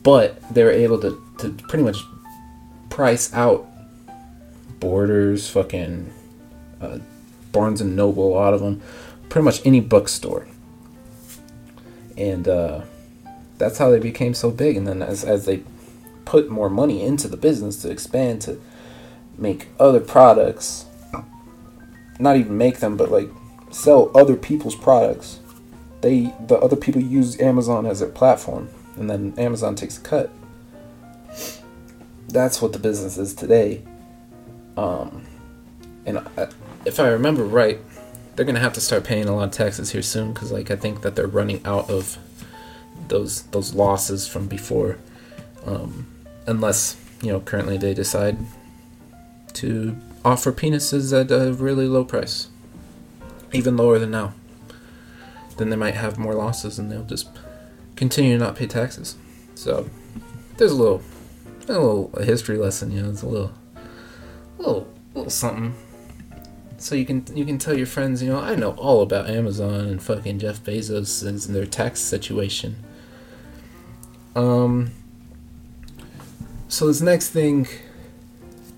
But 0.04 0.42
they 0.54 0.66
were 0.66 0.72
able 0.72 1.00
to, 1.00 1.22
to 1.40 1.50
pretty 1.70 1.86
much 1.86 1.98
price 2.90 3.34
out 3.34 3.67
Borders, 4.80 5.50
fucking 5.50 6.14
uh, 6.82 7.00
Barnes 7.52 7.82
and 7.82 7.96
Noble, 7.96 8.28
a 8.28 8.36
lot 8.36 8.54
of 8.54 8.60
them, 8.62 8.82
pretty 9.30 9.46
much 9.46 9.66
any 9.66 9.80
bookstore. 9.80 10.48
And 12.18 12.48
uh, 12.48 12.82
that's 13.58 13.78
how 13.78 13.90
they 13.90 14.00
became 14.00 14.34
so 14.34 14.52
big. 14.52 14.78
And 14.78 14.88
then 14.88 15.02
as, 15.02 15.24
as 15.24 15.46
they 15.46 15.64
put 16.26 16.50
more 16.50 16.70
money 16.70 17.02
into 17.04 17.28
the 17.28 17.38
business 17.38 17.82
to 17.82 17.92
expand 17.92 18.42
to 18.44 18.60
make 19.38 19.68
other 19.80 20.00
products, 20.00 20.86
not 22.20 22.36
even 22.36 22.58
make 22.58 22.80
them, 22.80 22.98
but 22.98 23.12
like 23.12 23.30
sell 23.72 24.12
other 24.16 24.36
people's 24.36 24.76
products. 24.76 25.40
They 26.02 26.34
the 26.48 26.58
other 26.58 26.76
people 26.76 27.02
use 27.02 27.40
Amazon 27.40 27.86
as 27.86 28.00
their 28.00 28.10
platform, 28.10 28.70
and 28.96 29.10
then 29.10 29.34
Amazon 29.38 29.76
takes 29.76 29.98
a 29.98 30.02
cut. 30.02 30.32
That's 32.28 32.62
what 32.62 32.74
the 32.74 32.80
business 32.80 33.18
is 33.18 33.34
today. 33.34 33.84
Um, 34.78 35.26
and 36.06 36.20
I, 36.20 36.48
if 36.86 37.00
I 37.00 37.08
remember 37.10 37.44
right, 37.44 37.80
they're 38.36 38.46
gonna 38.46 38.60
have 38.60 38.74
to 38.74 38.82
start 38.82 39.04
paying 39.04 39.28
a 39.28 39.36
lot 39.36 39.46
of 39.46 39.52
taxes 39.52 39.92
here 39.92 40.04
soon 40.04 40.32
because 40.32 40.52
like 40.52 40.70
I 40.72 40.76
think 40.76 41.02
that 41.02 41.16
they're 41.16 41.28
running 41.28 41.66
out 41.66 41.90
of 41.90 42.18
those 43.08 43.44
those 43.44 43.74
losses 43.74 44.28
from 44.28 44.48
before, 44.48 44.98
um, 45.66 46.08
unless 46.46 46.96
you 47.22 47.32
know 47.32 47.40
currently 47.40 47.78
they 47.78 47.94
decide 47.94 48.38
to 49.54 49.98
offer 50.24 50.52
penises 50.52 51.20
at 51.20 51.32
a 51.32 51.52
really 51.52 51.88
low 51.88 52.06
price, 52.06 52.48
even 53.52 53.76
lower 53.76 53.98
than 53.98 54.12
now. 54.12 54.34
Then 55.58 55.72
they 55.72 55.76
might 55.76 55.96
have 55.96 56.20
more 56.20 56.36
losses 56.36 56.78
and 56.78 56.92
they'll 56.92 57.04
just 57.04 57.30
continue 57.96 58.38
to 58.38 58.44
not 58.44 58.56
pay 58.56 58.68
taxes. 58.68 59.16
So 59.56 59.90
there's 60.58 60.72
a 60.72 60.76
little 60.76 61.02
a 61.68 61.74
little 61.74 62.12
history 62.22 62.58
lesson, 62.58 62.92
you 62.92 63.02
know, 63.02 63.10
it's 63.10 63.24
a 63.24 63.28
little 63.28 63.52
little 64.58 64.88
little 65.14 65.30
something. 65.30 65.76
So 66.78 66.96
you 66.96 67.06
can 67.06 67.26
you 67.36 67.44
can 67.46 67.58
tell 67.58 67.76
your 67.76 67.88
friends, 67.88 68.22
you 68.22 68.30
know, 68.30 68.40
I 68.40 68.56
know 68.56 68.72
all 68.72 69.02
about 69.02 69.30
Amazon 69.30 69.88
and 69.88 70.02
fucking 70.02 70.40
Jeff 70.40 70.64
Bezos 70.64 71.26
and 71.26 71.40
their 71.56 71.66
tax 71.66 72.00
situation. 72.00 72.76
Um. 74.36 74.92
So 76.70 76.88
this 76.88 77.02
next 77.02 77.30
thing, 77.30 77.68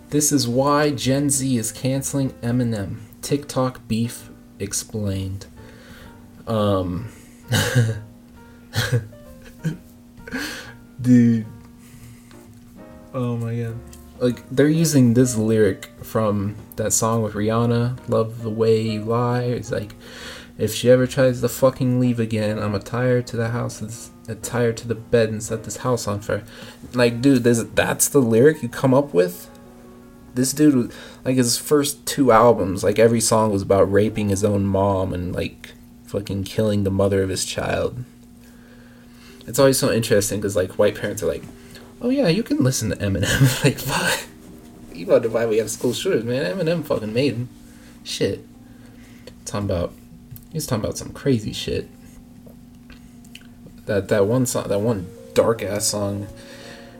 this 0.10 0.32
is 0.32 0.48
why 0.48 0.92
Gen 0.92 1.30
Z 1.30 1.58
is 1.58 1.72
canceling 1.72 2.30
Eminem. 2.42 3.00
TikTok 3.22 3.86
beef 3.88 4.30
explained. 4.60 5.48
Um. 6.48 7.10
Dude. 11.02 11.46
Oh 13.14 13.36
my 13.38 13.56
god. 13.56 13.80
Like 14.20 14.48
they're 14.50 14.68
using 14.68 15.14
this 15.14 15.36
lyric 15.36 15.90
from 16.04 16.56
that 16.76 16.94
song 16.94 17.24
with 17.24 17.34
Rihanna, 17.34 18.10
"Love 18.10 18.44
the 18.44 18.50
Way 18.50 18.82
You 18.82 19.04
Lie." 19.04 19.44
It's 19.44 19.72
like, 19.72 19.96
if 20.58 20.74
she 20.74 20.92
ever 20.92 21.08
tries 21.08 21.42
to 21.42 21.50
fucking 21.50 22.00
leave 22.00 22.20
again, 22.20 22.60
I'm 22.60 22.76
a 22.76 22.80
tire 22.80 23.22
to 23.22 23.38
the 23.38 23.50
house 23.50 24.12
a 24.30 24.36
tire 24.36 24.72
to 24.72 24.88
the 24.88 24.96
bed 24.96 25.30
and 25.30 25.42
set 25.42 25.64
this 25.64 25.78
house 25.78 26.08
on 26.08 26.20
fire. 26.20 26.44
Like, 26.94 27.22
dude, 27.22 27.44
this, 27.44 27.64
that's 27.74 28.08
the 28.08 28.20
lyric 28.20 28.62
you 28.62 28.70
come 28.70 28.94
up 28.94 29.14
with? 29.14 29.50
This 30.36 30.54
dude, 30.54 30.92
like, 31.26 31.36
his 31.36 31.58
first 31.58 32.06
two 32.06 32.32
albums, 32.32 32.84
like, 32.84 33.00
every 33.00 33.20
song 33.20 33.52
was 33.52 33.64
about 33.64 33.92
raping 33.92 34.30
his 34.30 34.44
own 34.44 34.66
mom 34.66 35.14
and, 35.14 35.34
like, 35.34 35.72
fucking 36.06 36.44
killing 36.44 36.84
the 36.84 36.92
mother 36.92 37.24
of 37.24 37.30
his 37.30 37.44
child. 37.44 38.04
It's 39.48 39.58
always 39.58 39.80
so 39.80 39.92
interesting 39.92 40.40
because, 40.40 40.56
like, 40.56 40.78
white 40.78 40.96
parents 40.96 41.24
are 41.24 41.28
like, 41.28 41.44
oh, 42.02 42.10
yeah, 42.10 42.28
you 42.28 42.44
can 42.44 42.58
listen 42.64 42.90
to 42.90 42.96
Eminem. 42.98 43.64
like, 43.64 43.80
fuck. 43.80 44.28
You 44.94 45.08
wonder 45.08 45.30
why 45.30 45.46
we 45.46 45.58
have 45.58 45.70
school 45.70 45.94
shooters, 45.94 46.24
man. 46.24 46.58
Eminem 46.58 46.84
fucking 46.84 47.14
made 47.14 47.34
him. 47.34 47.50
Shit. 48.04 48.46
Talking 49.46 49.70
about, 49.70 49.94
he's 50.52 50.68
talking 50.68 50.84
about 50.84 50.98
some 50.98 51.12
crazy 51.12 51.54
shit 51.54 51.90
that 53.90 54.08
that 54.08 54.26
one 54.28 54.46
song, 54.46 54.68
that 54.68 54.80
one 54.80 55.08
dark 55.34 55.62
ass 55.62 55.88
song, 55.88 56.28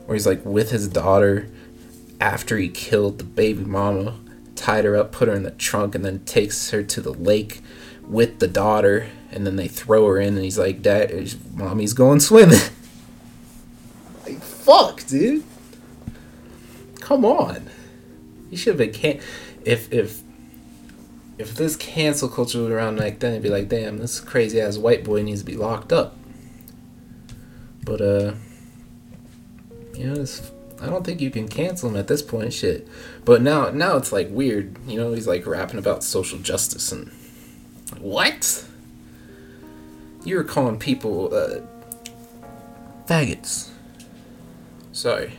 where 0.04 0.14
he's 0.14 0.26
like 0.26 0.44
with 0.44 0.70
his 0.70 0.88
daughter 0.88 1.48
after 2.20 2.58
he 2.58 2.68
killed 2.68 3.18
the 3.18 3.24
baby 3.24 3.64
mama, 3.64 4.16
tied 4.56 4.84
her 4.84 4.96
up, 4.96 5.12
put 5.12 5.28
her 5.28 5.34
in 5.34 5.44
the 5.44 5.52
trunk, 5.52 5.94
and 5.94 6.04
then 6.04 6.18
takes 6.24 6.70
her 6.70 6.82
to 6.82 7.00
the 7.00 7.12
lake 7.12 7.62
with 8.06 8.40
the 8.40 8.48
daughter, 8.48 9.06
and 9.30 9.46
then 9.46 9.56
they 9.56 9.68
throw 9.68 10.06
her 10.08 10.18
in, 10.18 10.34
and 10.34 10.44
he's 10.44 10.58
like, 10.58 10.82
"Dad, 10.82 11.34
mommy's 11.54 11.94
going 11.94 12.20
swimming." 12.20 12.58
fuck, 14.70 15.04
dude. 15.06 15.42
Come 17.00 17.24
on. 17.24 17.68
You 18.50 18.56
should 18.56 18.78
have 18.78 18.78
been 18.78 18.92
can 18.92 19.20
if 19.64 19.92
if 19.92 20.22
if 21.38 21.54
this 21.54 21.74
cancel 21.76 22.28
culture 22.28 22.60
was 22.60 22.70
around 22.70 22.98
like 22.98 23.18
then, 23.20 23.32
it'd 23.32 23.42
be 23.42 23.48
like, 23.48 23.68
damn, 23.68 23.98
this 23.98 24.20
crazy 24.20 24.60
ass 24.60 24.76
white 24.76 25.04
boy 25.04 25.22
needs 25.22 25.40
to 25.40 25.46
be 25.46 25.56
locked 25.56 25.92
up. 25.92 26.16
But 27.82 28.00
uh, 28.00 28.34
you 29.94 30.06
know, 30.06 30.24
I 30.80 30.86
don't 30.86 31.04
think 31.04 31.20
you 31.20 31.30
can 31.30 31.48
cancel 31.48 31.90
him 31.90 31.96
at 31.96 32.08
this 32.08 32.22
point. 32.22 32.52
Shit. 32.52 32.86
But 33.24 33.42
now, 33.42 33.70
now 33.70 33.96
it's 33.96 34.12
like 34.12 34.28
weird. 34.30 34.76
You 34.86 34.98
know, 34.98 35.12
he's 35.12 35.26
like 35.26 35.46
rapping 35.46 35.78
about 35.78 36.04
social 36.04 36.38
justice 36.38 36.92
and 36.92 37.10
what? 37.98 38.66
You 40.24 40.36
were 40.36 40.44
calling 40.44 40.78
people 40.78 41.34
uh, 41.34 41.60
faggots. 43.06 43.70
Sorry, 45.00 45.32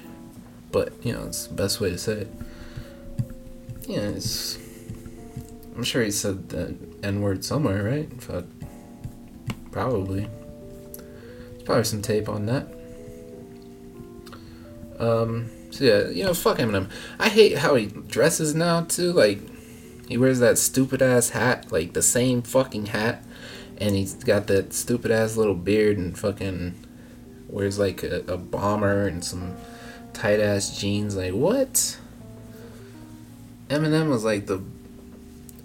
but 0.71 0.91
you 1.03 1.13
know 1.13 1.25
it's 1.25 1.45
the 1.45 1.53
best 1.53 1.79
way 1.79 1.91
to 1.91 1.97
say 1.99 2.13
it. 2.13 2.27
Yeah, 3.87 4.09
it's. 4.09 4.57
I'm 5.75 5.83
sure 5.83 6.01
he 6.01 6.09
said 6.09 6.49
the 6.49 6.75
N 7.03 7.21
word 7.21 7.45
somewhere, 7.45 7.83
right? 7.83 8.11
Fuck. 8.23 8.45
Probably. 9.69 10.27
Probably 11.63 11.83
some 11.83 12.01
tape 12.01 12.27
on 12.27 12.47
that. 12.47 12.73
Um, 14.97 15.51
so 15.69 15.83
yeah, 15.83 16.07
you 16.07 16.23
know, 16.23 16.33
fuck 16.33 16.57
Eminem. 16.57 16.89
I 17.19 17.29
hate 17.29 17.59
how 17.59 17.75
he 17.75 17.85
dresses 17.85 18.55
now 18.55 18.81
too. 18.85 19.13
Like, 19.13 19.41
he 20.07 20.17
wears 20.17 20.39
that 20.39 20.57
stupid 20.57 21.03
ass 21.03 21.29
hat, 21.29 21.71
like 21.71 21.93
the 21.93 22.01
same 22.01 22.41
fucking 22.41 22.87
hat, 22.87 23.23
and 23.77 23.95
he's 23.95 24.15
got 24.15 24.47
that 24.47 24.73
stupid 24.73 25.11
ass 25.11 25.37
little 25.37 25.53
beard 25.53 25.99
and 25.99 26.17
fucking 26.17 26.83
wears 27.51 27.77
like 27.77 28.03
a, 28.03 28.23
a 28.27 28.37
bomber 28.37 29.07
and 29.07 29.23
some 29.23 29.55
tight 30.13 30.39
ass 30.39 30.77
jeans. 30.77 31.15
Like, 31.15 31.33
what? 31.33 31.97
Eminem 33.69 34.09
was 34.09 34.23
like 34.23 34.47
the 34.47 34.61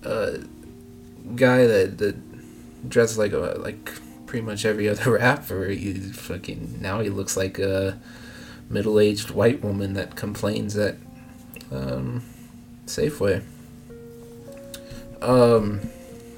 uh, 0.05 0.39
guy 1.35 1.67
that 1.67 1.99
that 1.99 2.89
dressed 2.89 3.19
like 3.19 3.33
a 3.33 3.57
like 3.59 3.91
pretty 4.27 4.45
much 4.45 4.65
every 4.65 4.89
other 4.91 5.13
rapper. 5.13 5.69
He 5.69 5.95
fucking 5.95 6.79
now 6.81 7.01
he 7.01 7.11
looks 7.11 7.37
like 7.37 7.59
a 7.59 7.99
middle-aged 8.69 9.31
white 9.31 9.63
woman 9.63 9.95
that 9.95 10.17
complains 10.17 10.77
at 10.77 10.97
um, 11.71 12.23
Safeway. 12.87 13.43
Um, 15.23 15.89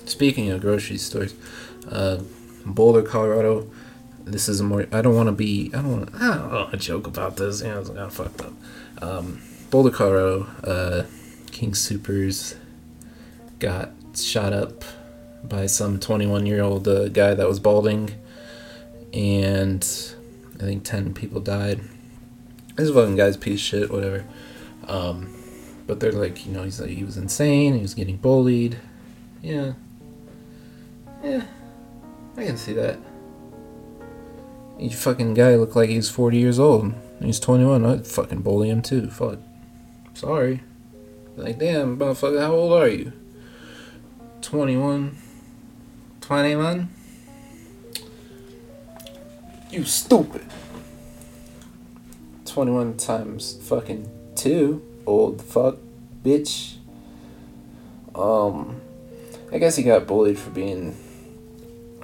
speaking 0.04 0.50
of 0.50 0.60
grocery 0.60 0.98
stores, 0.98 1.34
uh, 1.90 2.18
Boulder, 2.64 3.02
Colorado. 3.02 3.70
This 4.30 4.48
is 4.48 4.60
a 4.60 4.64
more. 4.64 4.86
I 4.92 5.02
don't 5.02 5.14
want 5.14 5.28
to 5.28 5.32
be. 5.32 5.70
I 5.74 5.82
don't 5.82 5.98
want. 5.98 6.14
I 6.14 6.70
to 6.70 6.76
joke 6.76 7.06
about 7.06 7.36
this. 7.36 7.62
You 7.62 7.68
know, 7.68 7.80
it's 7.80 7.88
kind 7.88 8.00
of 8.00 8.14
fucked 8.14 8.40
up. 8.40 8.52
Um, 9.00 9.42
Boulder, 9.70 9.90
Colorado. 9.90 10.46
Uh, 10.64 11.04
King 11.58 11.74
Supers, 11.74 12.54
got 13.58 13.90
shot 14.14 14.52
up 14.52 14.84
by 15.42 15.66
some 15.66 15.98
21 15.98 16.46
year 16.46 16.62
old 16.62 16.86
uh, 16.86 17.08
guy 17.08 17.34
that 17.34 17.48
was 17.48 17.58
balding, 17.58 18.10
and 19.12 19.82
I 20.56 20.62
think 20.62 20.84
10 20.84 21.14
people 21.14 21.40
died. 21.40 21.80
This 22.76 22.92
fucking 22.92 23.16
guy's 23.16 23.36
piece 23.36 23.54
of 23.54 23.60
shit, 23.60 23.90
whatever. 23.90 24.24
Um, 24.86 25.34
but 25.88 25.98
they're 25.98 26.12
like, 26.12 26.46
you 26.46 26.52
know, 26.52 26.62
he's 26.62 26.80
like, 26.80 26.90
he 26.90 27.02
was 27.02 27.16
insane, 27.16 27.74
he 27.74 27.82
was 27.82 27.94
getting 27.94 28.18
bullied. 28.18 28.78
Yeah. 29.42 29.72
Yeah. 31.24 31.42
I 32.36 32.44
can 32.44 32.56
see 32.56 32.74
that. 32.74 32.98
You 34.78 34.90
fucking 34.90 35.34
guy 35.34 35.56
looked 35.56 35.74
like 35.74 35.90
he's 35.90 36.08
40 36.08 36.38
years 36.38 36.58
old. 36.58 36.94
He's 37.20 37.40
21. 37.40 37.84
I'd 37.84 38.06
fucking 38.06 38.42
bully 38.42 38.70
him 38.70 38.80
too. 38.80 39.10
Fuck. 39.10 39.38
Sorry. 40.14 40.62
Like, 41.36 41.58
damn, 41.58 41.98
motherfucker, 41.98 42.40
how 42.40 42.52
old 42.52 42.72
are 42.72 42.88
you? 42.88 43.12
21. 44.42 45.16
21? 46.20 46.88
You 49.70 49.84
stupid. 49.84 50.46
21 52.44 52.96
times 52.96 53.58
fucking 53.62 54.08
2. 54.36 54.82
Old 55.06 55.42
fuck. 55.42 55.76
Bitch. 56.24 56.76
Um, 58.14 58.80
I 59.52 59.58
guess 59.58 59.76
he 59.76 59.82
got 59.82 60.06
bullied 60.06 60.38
for 60.38 60.50
being, 60.50 60.96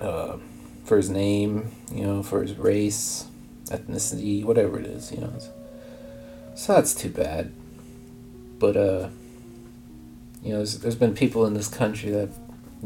uh, 0.00 0.36
for 0.84 0.96
his 0.96 1.10
name, 1.10 1.70
you 1.92 2.04
know, 2.04 2.22
for 2.22 2.42
his 2.42 2.56
race, 2.56 3.26
ethnicity, 3.66 4.44
whatever 4.44 4.78
it 4.78 4.86
is, 4.86 5.10
you 5.10 5.20
know. 5.20 5.32
So 6.54 6.74
that's 6.74 6.94
too 6.94 7.10
bad. 7.10 7.52
But, 8.58 8.76
uh, 8.76 9.08
you 10.42 10.50
know, 10.50 10.58
there's, 10.58 10.78
there's 10.80 10.94
been 10.94 11.14
people 11.14 11.46
in 11.46 11.54
this 11.54 11.68
country 11.68 12.10
that 12.10 12.28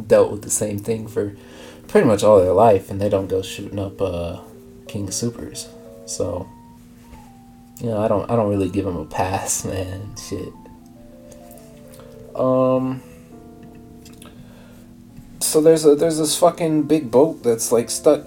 dealt 0.06 0.30
with 0.30 0.42
the 0.42 0.50
same 0.50 0.78
thing 0.78 1.08
for 1.08 1.36
pretty 1.88 2.06
much 2.06 2.22
all 2.22 2.40
their 2.40 2.52
life, 2.52 2.90
and 2.90 3.00
they 3.00 3.08
don't 3.08 3.28
go 3.28 3.42
shooting 3.42 3.78
up, 3.78 4.00
uh, 4.00 4.40
King 4.86 5.10
Supers. 5.10 5.68
So, 6.06 6.48
you 7.80 7.86
know, 7.86 8.00
I 8.00 8.08
don't, 8.08 8.30
I 8.30 8.36
don't 8.36 8.48
really 8.48 8.70
give 8.70 8.84
them 8.84 8.96
a 8.96 9.04
pass, 9.04 9.64
man. 9.64 10.14
Shit. 10.16 10.52
Um, 12.34 13.02
so 15.48 15.62
there's 15.62 15.86
a 15.86 15.94
there's 15.94 16.18
this 16.18 16.36
fucking 16.36 16.82
big 16.82 17.10
boat 17.10 17.42
that's 17.42 17.72
like 17.72 17.88
stuck 17.88 18.22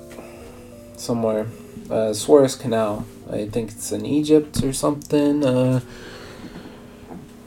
somewhere, 0.97 1.47
uh, 1.89 2.13
Suez 2.13 2.55
Canal. 2.55 3.05
I 3.29 3.47
think 3.47 3.71
it's 3.71 3.91
in 3.91 4.05
Egypt 4.05 4.63
or 4.63 4.73
something. 4.73 5.45
Uh, 5.45 5.81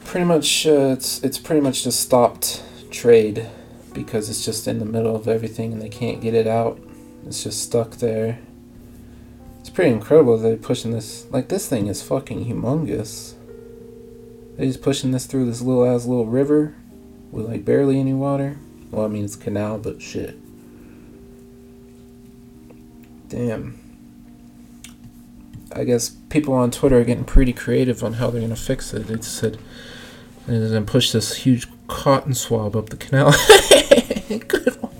pretty 0.05 0.25
much, 0.25 0.65
uh, 0.65 0.93
it's 0.95 1.21
it's 1.23 1.37
pretty 1.37 1.59
much 1.59 1.83
just 1.83 1.99
stopped 1.99 2.63
trade 2.89 3.49
because 3.93 4.29
it's 4.29 4.45
just 4.45 4.65
in 4.65 4.79
the 4.79 4.85
middle 4.85 5.15
of 5.15 5.27
everything 5.27 5.73
and 5.73 5.81
they 5.81 5.89
can't 5.89 6.21
get 6.21 6.33
it 6.33 6.47
out. 6.47 6.79
It's 7.25 7.43
just 7.43 7.61
stuck 7.61 7.97
there. 7.97 8.39
It's 9.59 9.69
pretty 9.69 9.91
incredible 9.91 10.37
they're 10.37 10.55
pushing 10.55 10.91
this. 10.91 11.25
Like 11.31 11.49
this 11.49 11.67
thing 11.67 11.87
is 11.87 12.01
fucking 12.01 12.45
humongous. 12.45 13.33
They're 14.55 14.67
just 14.67 14.81
pushing 14.81 15.11
this 15.11 15.25
through 15.25 15.47
this 15.47 15.61
little 15.61 15.85
ass 15.85 16.05
little 16.05 16.27
river 16.27 16.75
with 17.31 17.47
like 17.47 17.65
barely 17.65 17.99
any 17.99 18.13
water. 18.13 18.57
Well, 18.91 19.05
I 19.05 19.07
mean, 19.09 19.25
it's 19.25 19.35
canal, 19.35 19.77
but 19.77 20.01
shit. 20.01 20.37
Damn. 23.29 23.79
I 25.71 25.83
guess 25.83 26.09
people 26.29 26.53
on 26.53 26.71
Twitter 26.71 26.99
are 26.99 27.03
getting 27.03 27.25
pretty 27.25 27.51
creative 27.51 28.03
on 28.03 28.13
how 28.13 28.29
they're 28.29 28.41
gonna 28.41 28.55
fix 28.55 28.93
it. 28.93 29.07
They 29.07 29.19
said 29.21 29.57
and 30.47 30.71
then 30.71 30.85
push 30.85 31.11
this 31.11 31.35
huge 31.37 31.67
cotton 31.87 32.33
swab 32.33 32.75
up 32.75 32.89
the 32.89 32.97
canal. 32.97 33.31
Good 34.47 34.81
one. 34.81 34.93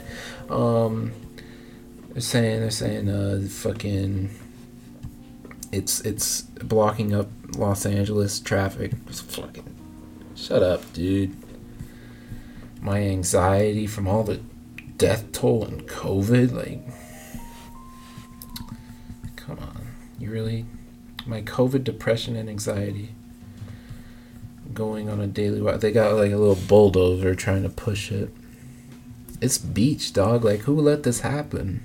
Um, 0.49 1.13
they're 2.09 2.21
saying 2.21 2.61
they're 2.61 2.71
saying 2.71 3.07
uh 3.07 3.47
fucking 3.47 4.31
it's 5.71 6.01
it's 6.01 6.41
blocking 6.41 7.13
up 7.13 7.29
Los 7.55 7.85
Angeles 7.85 8.39
traffic. 8.39 8.91
Just 9.05 9.31
fucking 9.31 9.75
shut 10.35 10.63
up, 10.63 10.91
dude 10.93 11.35
my 12.85 13.01
anxiety 13.01 13.87
from 13.87 14.07
all 14.07 14.23
the 14.23 14.39
death 14.97 15.31
toll 15.31 15.65
and 15.65 15.87
COVID. 15.87 16.53
Like, 16.53 16.81
come 19.35 19.57
on. 19.59 19.87
You 20.19 20.29
really. 20.31 20.65
My 21.25 21.41
COVID 21.41 21.83
depression 21.83 22.35
and 22.35 22.47
anxiety 22.47 23.15
going 24.73 25.09
on 25.09 25.19
a 25.19 25.25
daily 25.25 25.61
walk. 25.61 25.79
They 25.79 25.91
got 25.91 26.13
like 26.13 26.31
a 26.31 26.37
little 26.37 26.67
bulldozer 26.67 27.33
trying 27.33 27.63
to 27.63 27.69
push 27.69 28.11
it. 28.11 28.29
It's 29.41 29.57
beach, 29.57 30.13
dog. 30.13 30.45
Like, 30.45 30.61
who 30.61 30.79
let 30.79 31.03
this 31.03 31.21
happen? 31.21 31.83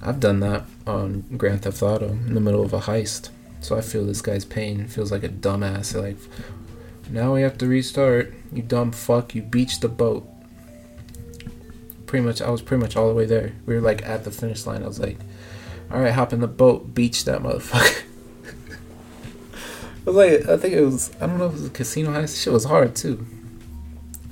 I've 0.00 0.20
done 0.20 0.40
that 0.40 0.64
on 0.86 1.24
Grand 1.36 1.62
Theft 1.62 1.82
Auto 1.82 2.08
in 2.08 2.34
the 2.34 2.40
middle 2.40 2.64
of 2.64 2.72
a 2.72 2.80
heist. 2.80 3.30
So 3.60 3.76
I 3.76 3.80
feel 3.80 4.04
this 4.04 4.22
guy's 4.22 4.44
pain. 4.44 4.80
It 4.80 4.90
feels 4.90 5.12
like 5.12 5.22
a 5.22 5.28
dumbass. 5.28 6.00
Like, 6.00 6.16
now 7.12 7.34
we 7.34 7.42
have 7.42 7.58
to 7.58 7.66
restart. 7.66 8.32
You 8.52 8.62
dumb 8.62 8.90
fuck. 8.90 9.34
You 9.34 9.42
beached 9.42 9.82
the 9.82 9.88
boat. 9.88 10.26
Pretty 12.06 12.24
much, 12.24 12.40
I 12.40 12.48
was 12.50 12.62
pretty 12.62 12.80
much 12.80 12.96
all 12.96 13.08
the 13.08 13.14
way 13.14 13.26
there. 13.26 13.52
We 13.66 13.74
were 13.74 13.82
like 13.82 14.02
at 14.06 14.24
the 14.24 14.30
finish 14.30 14.66
line. 14.66 14.82
I 14.82 14.86
was 14.86 14.98
like, 14.98 15.18
all 15.90 16.00
right, 16.00 16.12
hop 16.12 16.32
in 16.32 16.40
the 16.40 16.48
boat, 16.48 16.94
beach 16.94 17.26
that 17.26 17.42
motherfucker. 17.42 18.04
I 20.06 20.10
was 20.10 20.16
like, 20.16 20.48
I 20.48 20.56
think 20.56 20.74
it 20.74 20.80
was, 20.80 21.14
I 21.20 21.26
don't 21.26 21.38
know 21.38 21.46
if 21.46 21.52
it 21.52 21.56
was 21.56 21.66
a 21.66 21.70
casino 21.70 22.10
heist. 22.10 22.42
Shit 22.42 22.52
was 22.52 22.64
hard 22.64 22.96
too. 22.96 23.26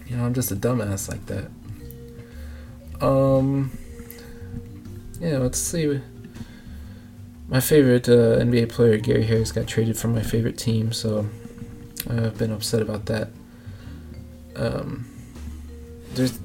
You 0.07 0.17
know, 0.17 0.25
I'm 0.25 0.33
just 0.35 0.51
a 0.51 0.57
dumbass 0.57 1.09
like 1.09 1.27
that. 1.27 1.51
Um, 3.05 3.77
yeah, 5.21 5.37
let's 5.37 5.59
see. 5.59 6.01
My 7.49 7.61
favorite 7.61 8.09
uh, 8.09 8.39
NBA 8.39 8.71
player, 8.71 8.97
Gary 8.97 9.25
Harris, 9.25 9.53
got 9.53 9.67
traded 9.67 9.99
from 9.99 10.15
my 10.15 10.23
favorite 10.23 10.57
team, 10.57 10.93
so 10.93 11.29
I've 12.09 12.39
been 12.39 12.53
upset 12.53 12.83
about 12.83 13.07
that. 13.07 13.29
Um, 14.57 15.07
there's 16.15 16.39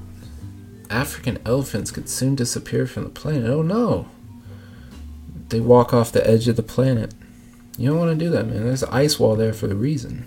African 0.90 1.38
elephants 1.44 1.90
could 1.90 2.08
soon 2.08 2.34
disappear 2.34 2.86
from 2.86 3.04
the 3.04 3.10
planet. 3.10 3.50
Oh 3.50 3.62
no! 3.62 4.08
They 5.48 5.60
walk 5.60 5.92
off 5.92 6.12
the 6.12 6.28
edge 6.28 6.48
of 6.48 6.56
the 6.56 6.62
planet. 6.62 7.14
You 7.78 7.90
don't 7.90 7.98
want 7.98 8.18
to 8.18 8.24
do 8.24 8.30
that, 8.30 8.46
man. 8.46 8.64
There's 8.64 8.82
an 8.82 8.88
ice 8.92 9.18
wall 9.18 9.36
there 9.36 9.52
for 9.52 9.70
a 9.70 9.74
reason. 9.74 10.26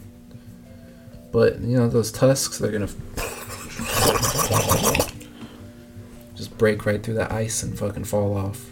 But 1.32 1.60
you 1.62 1.78
know 1.78 1.88
those 1.88 2.12
tusks, 2.12 2.58
they're 2.58 2.72
gonna 2.72 2.90
just 6.36 6.58
break 6.58 6.86
right 6.86 7.02
through 7.02 7.16
the 7.16 7.32
ice 7.32 7.64
and 7.64 7.78
fucking 7.78 8.06
fall 8.06 8.36
off. 8.36 8.66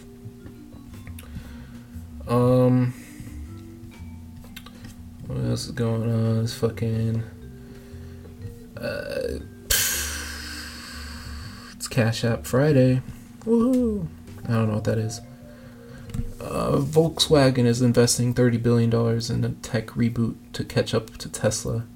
Um. 2.26 2.94
Else 5.48 5.64
is 5.64 5.70
going 5.70 6.02
on? 6.02 6.44
It's 6.44 6.52
fucking. 6.52 7.22
Uh, 8.76 9.38
it's 11.72 11.88
Cash 11.88 12.22
App 12.22 12.44
Friday. 12.44 13.00
Woohoo! 13.46 14.06
I 14.44 14.48
don't 14.48 14.68
know 14.68 14.74
what 14.74 14.84
that 14.84 14.98
is. 14.98 15.22
Uh, 16.38 16.76
Volkswagen 16.76 17.64
is 17.64 17.80
investing 17.80 18.34
$30 18.34 18.62
billion 18.62 18.92
in 18.92 19.44
a 19.44 19.54
tech 19.62 19.86
reboot 19.88 20.36
to 20.52 20.64
catch 20.64 20.92
up 20.92 21.16
to 21.16 21.30
Tesla. 21.30 21.86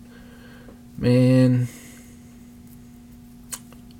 Man. 0.97 1.69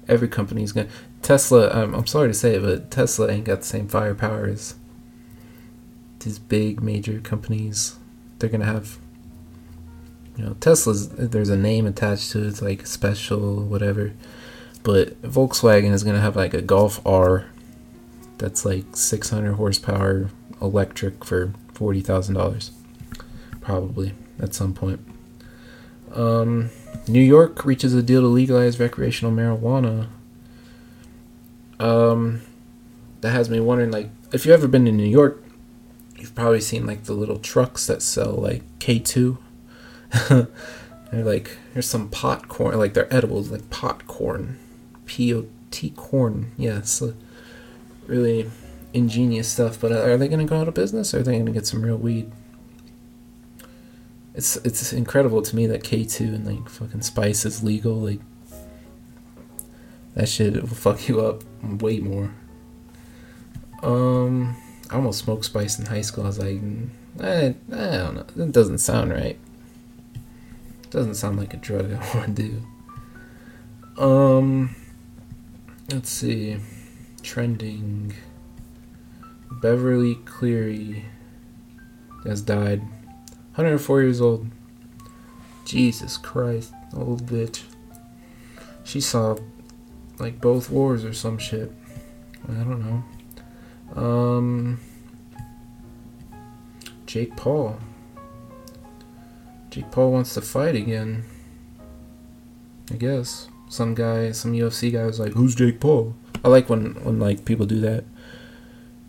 Every 0.09 0.29
company's 0.29 0.73
gonna. 0.73 0.89
Tesla, 1.21 1.71
um, 1.73 1.95
I'm 1.95 2.07
sorry 2.07 2.29
to 2.29 2.35
say 2.35 2.55
it, 2.55 2.63
but 2.63 2.91
Tesla 2.91 3.31
ain't 3.31 3.45
got 3.45 3.61
the 3.61 3.67
same 3.67 3.87
firepower 3.87 4.47
as 4.47 4.77
these 6.21 6.39
big 6.39 6.83
major 6.83 7.21
companies. 7.21 7.97
They're 8.39 8.49
gonna 8.49 8.65
have 8.65 8.99
you 10.37 10.45
know 10.45 10.55
tesla's 10.61 11.09
there's 11.11 11.49
a 11.49 11.57
name 11.57 11.87
attached 11.87 12.31
to 12.33 12.43
it 12.43 12.47
it's 12.47 12.63
like 12.63 12.87
special 12.87 13.63
whatever. 13.65 14.13
But 14.83 15.21
volkswagen 15.23 15.93
is 15.93 16.03
to 16.03 16.21
have 16.21 16.35
like 16.35 16.55
a 16.55 16.63
golf 16.63 17.05
r 17.07 17.47
that's 18.39 18.65
like 18.65 18.97
600 18.97 19.55
horsepower 19.55 20.31
electric 20.61 21.25
for 21.25 21.53
$40000 21.75 22.71
probably 23.61 24.15
at 24.41 24.55
some 24.55 24.75
point. 24.75 25.01
Um, 26.13 26.71
new 27.07 27.21
york 27.21 27.65
reaches 27.65 27.95
a 27.95 28.03
deal 28.03 28.21
to 28.23 28.27
legalize 28.27 28.81
recreational 28.81 29.33
marijuana. 29.33 30.09
Um, 31.79 32.43
that 33.23 33.31
has 33.31 33.49
me 33.49 33.61
wondering 33.61 33.91
like 33.91 34.11
if 34.33 34.45
you've 34.45 34.53
ever 34.53 34.69
been 34.69 34.85
to 34.85 34.93
new 34.93 35.09
york 35.09 35.43
you've 36.19 36.35
probably 36.35 36.61
seen 36.61 36.87
like 36.87 37.05
the 37.05 37.15
little 37.15 37.39
trucks 37.39 37.87
that 37.87 38.03
sell 38.03 38.33
like 38.33 38.63
k2 38.79 39.39
they're 40.29 40.47
like 41.13 41.57
there's 41.73 41.89
some 41.89 42.09
pot 42.09 42.49
corn 42.49 42.77
like 42.79 42.95
they're 42.95 43.13
edibles 43.13 43.51
like 43.51 43.69
pot 43.71 44.07
corn. 44.07 44.59
P-o-t 45.07 45.91
corn 45.91 46.53
yes 46.57 47.03
yeah, 47.05 47.13
really 48.07 48.51
ingenious 48.95 49.49
stuff 49.49 49.81
but 49.81 49.93
are 49.93 50.17
they 50.17 50.29
to 50.29 50.45
go 50.45 50.61
out 50.61 50.69
of 50.69 50.75
business 50.75 51.13
or 51.13 51.21
are 51.21 51.23
they 51.23 51.43
to 51.43 51.51
get 51.51 51.67
some 51.67 51.83
real 51.83 51.97
weed? 51.97 52.31
It's 54.35 54.57
it's 54.57 54.93
incredible 54.93 55.43
to 55.43 55.57
me 55.57 55.67
that 55.67 55.83
k2 55.83 56.21
and 56.21 56.47
like 56.47 56.69
fucking 56.69 57.03
spice 57.03 57.45
is 57.45 57.63
legal 57.63 57.95
like 57.95 58.21
that 60.15 60.29
shit 60.29 60.55
will 60.55 60.69
fuck 60.69 61.09
you 61.09 61.21
up 61.21 61.43
way 61.63 61.99
more. 61.99 62.33
Um 63.83 64.57
i 64.91 64.95
almost 64.95 65.21
smoked 65.25 65.45
spice 65.47 65.79
in 65.79 65.87
high 65.87 66.03
school 66.03 66.25
i 66.25 66.27
was 66.27 66.39
like 66.39 66.61
I, 67.21 67.55
I 67.73 67.97
don't 67.97 68.37
know 68.37 68.45
it 68.45 68.53
doesn't 68.53 68.79
sound 68.79 69.11
right 69.11 69.39
doesn't 70.93 71.15
sound 71.15 71.39
like 71.39 71.55
a 71.55 71.57
drug 71.57 71.93
I 71.93 71.97
want 72.17 72.37
to 72.37 72.43
do. 73.97 74.03
Um, 74.03 74.77
let's 75.91 76.11
see. 76.11 76.59
Trending. 77.23 78.13
Beverly 79.51 80.17
Cleary 80.27 81.07
has 82.25 82.43
died. 82.43 82.81
104 83.55 84.03
years 84.03 84.21
old. 84.21 84.51
Jesus 85.65 86.17
Christ, 86.17 86.75
old 86.95 87.27
bitch. 87.27 87.63
She 88.85 89.01
saw 89.01 89.37
like 90.19 90.41
both 90.41 90.69
wars 90.69 91.05
or 91.05 91.13
some 91.13 91.39
shit. 91.39 91.73
I 92.49 92.53
don't 92.53 92.81
know. 92.81 94.03
Um, 94.03 94.81
Jake 97.07 97.37
Paul. 97.37 97.79
Jake 99.73 99.91
Paul 99.91 100.13
wants 100.13 100.35
to 100.35 100.43
fight 100.43 100.75
again. 100.75 101.25
I 102.91 102.97
guess 102.97 103.49
some 103.71 103.95
guy, 103.95 104.33
some 104.33 104.53
UFC 104.53 104.93
guy 104.93 105.07
was 105.07 105.19
like, 105.19 105.33
"Who's 105.33 105.55
Jake 105.55 105.81
Paul?" 105.81 106.15
I 106.45 106.49
like 106.49 106.69
when 106.69 107.03
when 107.05 107.19
like 107.19 107.47
people 107.47 107.65
do 107.65 107.81
that, 107.81 108.05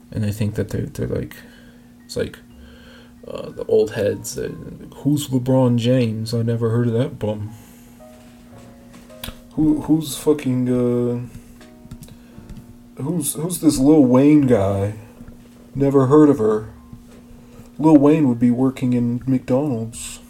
and 0.09 0.25
I 0.25 0.31
think 0.31 0.55
that 0.55 0.69
they're 0.69 0.85
they're 0.85 1.05
like, 1.05 1.35
it's 2.05 2.15
like 2.15 2.39
uh, 3.27 3.49
the 3.49 3.65
old 3.65 3.91
heads. 3.91 4.35
Who's 4.35 5.27
LeBron 5.27 5.79
James? 5.79 6.33
I 6.33 6.43
never 6.43 6.69
heard 6.69 6.87
of 6.87 6.93
that 6.93 7.19
bum. 7.19 7.53
Who 9.55 9.81
who's 9.81 10.17
fucking 10.17 10.69
uh? 10.69 11.19
Who's 13.03 13.33
who's 13.33 13.59
this 13.59 13.79
Lil 13.79 14.05
Wayne 14.05 14.47
guy? 14.47 14.93
Never 15.75 16.05
heard 16.05 16.29
of 16.29 16.37
her. 16.37 16.69
Lil 17.77 17.97
Wayne 17.97 18.29
would 18.29 18.39
be 18.39 18.51
working 18.51 18.93
in 18.93 19.21
McDonald's 19.27 20.21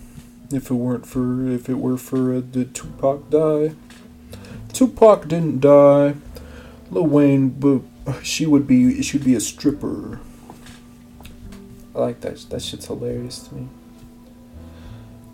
if 0.56 0.70
it 0.70 0.76
weren't 0.76 1.06
for 1.06 1.47
if 1.49 1.70
it 1.70 1.76
were 1.76 1.97
for 1.97 2.36
uh, 2.36 2.41
the 2.51 2.66
Tupac 2.66 3.30
die. 3.30 3.76
Tupac 4.72 5.28
didn't 5.28 5.60
die. 5.62 6.16
Lil 6.89 7.08
Wayne, 7.08 7.49
but 7.49 7.82
she 8.24 8.45
would 8.45 8.68
be 8.68 9.01
she'd 9.01 9.24
be 9.24 9.36
a 9.36 9.39
stripper. 9.39 10.20
I 11.95 11.99
like 11.99 12.22
that. 12.22 12.38
That 12.49 12.62
shit's 12.62 12.88
hilarious 12.88 13.39
to 13.47 13.56
me. 13.56 13.68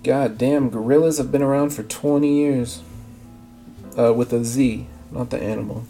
God 0.03 0.37
damn, 0.37 0.71
Gorillaz 0.71 1.17
have 1.17 1.31
been 1.31 1.41
around 1.41 1.71
for 1.71 1.83
20 1.83 2.33
years. 2.33 2.81
Uh, 3.97 4.13
with 4.13 4.31
a 4.31 4.45
Z, 4.45 4.87
not 5.11 5.29
the 5.29 5.41
animal. 5.41 5.83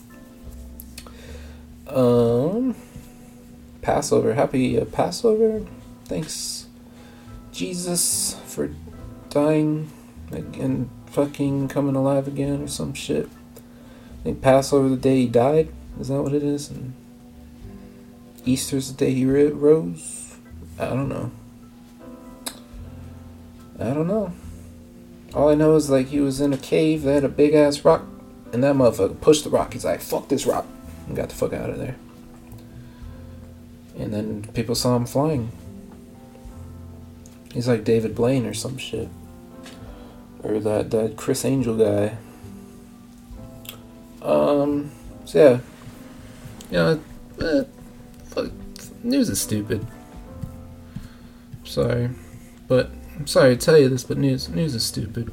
Um, 1.87 2.75
Passover. 3.81 4.33
Happy 4.33 4.79
uh, 4.79 4.85
Passover. 4.85 5.65
Thanks, 6.05 6.67
Jesus, 7.51 8.35
for 8.45 8.71
dying 9.29 9.91
and 10.31 10.89
fucking 11.07 11.67
coming 11.67 11.95
alive 11.95 12.27
again 12.27 12.61
or 12.61 12.67
some 12.67 12.93
shit. 12.93 13.29
I 14.19 14.23
think 14.23 14.41
Passover 14.41 14.89
the 14.89 14.97
day 14.97 15.21
he 15.21 15.27
died. 15.27 15.69
Is 15.99 16.09
that 16.09 16.21
what 16.21 16.33
it 16.33 16.43
is? 16.43 16.69
And 16.69 16.93
Easter's 18.45 18.91
the 18.91 18.97
day 18.97 19.13
he 19.13 19.25
rose. 19.25 20.35
I 20.77 20.87
don't 20.87 21.09
know. 21.09 21.31
I 23.79 23.93
don't 23.93 24.07
know. 24.07 24.33
All 25.33 25.49
I 25.49 25.55
know 25.55 25.75
is 25.75 25.89
like 25.89 26.07
he 26.07 26.19
was 26.19 26.41
in 26.41 26.53
a 26.53 26.57
cave 26.57 27.03
that 27.03 27.13
had 27.13 27.23
a 27.23 27.29
big 27.29 27.53
ass 27.53 27.85
rock, 27.85 28.03
and 28.51 28.63
that 28.63 28.75
motherfucker 28.75 29.21
pushed 29.21 29.43
the 29.43 29.49
rock. 29.49 29.73
He's 29.73 29.85
like, 29.85 30.01
"Fuck 30.01 30.27
this 30.27 30.45
rock," 30.45 30.65
and 31.07 31.15
got 31.15 31.29
the 31.29 31.35
fuck 31.35 31.53
out 31.53 31.69
of 31.69 31.77
there. 31.77 31.95
And 33.97 34.13
then 34.13 34.49
people 34.53 34.75
saw 34.75 34.95
him 34.95 35.05
flying. 35.05 35.51
He's 37.53 37.67
like 37.67 37.83
David 37.83 38.15
Blaine 38.15 38.45
or 38.45 38.53
some 38.53 38.77
shit, 38.77 39.09
or 40.43 40.59
that 40.59 40.91
that 40.91 41.17
Criss 41.17 41.45
Angel 41.45 41.75
guy. 41.75 42.17
Um. 44.21 44.91
So 45.25 45.39
yeah. 45.39 45.59
You 46.71 46.77
know, 46.77 46.99
eh, 47.41 47.63
fuck, 48.25 48.51
news 49.03 49.29
is 49.29 49.41
stupid. 49.41 49.85
Sorry, 51.63 52.09
but 52.67 52.91
I'm 53.17 53.27
sorry 53.27 53.57
to 53.57 53.65
tell 53.65 53.77
you 53.77 53.89
this, 53.89 54.03
but 54.03 54.17
news 54.17 54.49
news 54.49 54.75
is 54.75 54.85
stupid. 54.85 55.31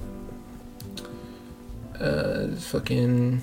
Uh, 2.00 2.48
fucking, 2.56 3.40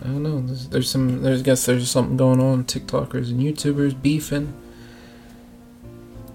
I 0.00 0.04
don't 0.04 0.22
know. 0.22 0.40
There's, 0.40 0.68
there's 0.68 0.90
some. 0.90 1.22
There's 1.22 1.40
I 1.40 1.44
guess 1.44 1.66
there's 1.66 1.90
something 1.90 2.16
going 2.16 2.40
on. 2.40 2.64
TikTokers 2.64 3.30
and 3.30 3.40
YouTubers 3.40 4.00
beefing. 4.00 4.52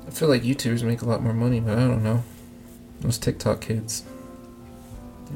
I 0.07 0.11
feel 0.11 0.27
like 0.29 0.41
YouTubers 0.41 0.83
make 0.83 1.03
a 1.03 1.05
lot 1.05 1.21
more 1.21 1.33
money, 1.33 1.59
but 1.59 1.77
I 1.77 1.81
don't 1.81 2.03
know. 2.03 2.23
Those 3.01 3.19
TikTok 3.19 3.61
kids. 3.61 4.03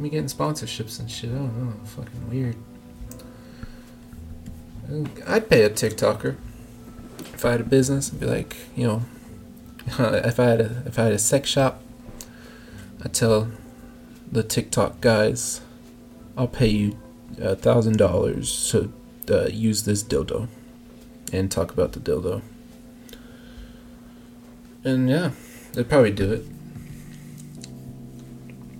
Be 0.01 0.09
getting 0.09 0.25
sponsorships 0.25 0.99
and 0.99 1.09
shit. 1.09 1.29
I 1.29 1.35
don't 1.35 1.57
know. 1.57 1.85
Fucking 1.85 2.29
weird. 2.29 2.55
I'd 5.27 5.49
pay 5.49 5.63
a 5.63 5.69
TikToker 5.69 6.35
if 7.33 7.45
I 7.45 7.51
had 7.51 7.61
a 7.61 7.63
business. 7.63 8.11
I'd 8.11 8.19
be 8.19 8.25
like, 8.25 8.55
you 8.75 8.87
know, 8.87 9.01
if 9.87 10.39
I 10.39 10.45
had 10.45 10.61
a 10.61 10.83
if 10.85 10.99
I 10.99 11.03
had 11.03 11.13
a 11.13 11.19
sex 11.19 11.49
shop, 11.49 11.81
I'd 13.03 13.13
tell 13.13 13.49
the 14.31 14.43
TikTok 14.43 14.99
guys, 14.99 15.61
I'll 16.37 16.47
pay 16.47 16.67
you 16.67 16.97
a 17.39 17.55
thousand 17.55 17.97
dollars 17.97 18.69
to 18.71 18.91
uh, 19.29 19.47
use 19.47 19.83
this 19.83 20.03
dildo 20.03 20.47
and 21.31 21.51
talk 21.51 21.71
about 21.71 21.93
the 21.93 21.99
dildo. 21.99 22.41
And 24.83 25.09
yeah, 25.09 25.31
they'd 25.73 25.87
probably 25.87 26.11
do 26.11 26.33
it. 26.33 26.45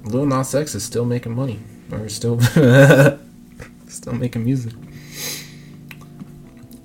Lil 0.04 0.26
Nas 0.26 0.54
X 0.54 0.76
is 0.76 0.84
still 0.84 1.06
making 1.06 1.36
money, 1.36 1.60
or 1.92 2.10
still 2.10 2.40
still 3.88 4.14
making 4.14 4.44
music. 4.44 4.74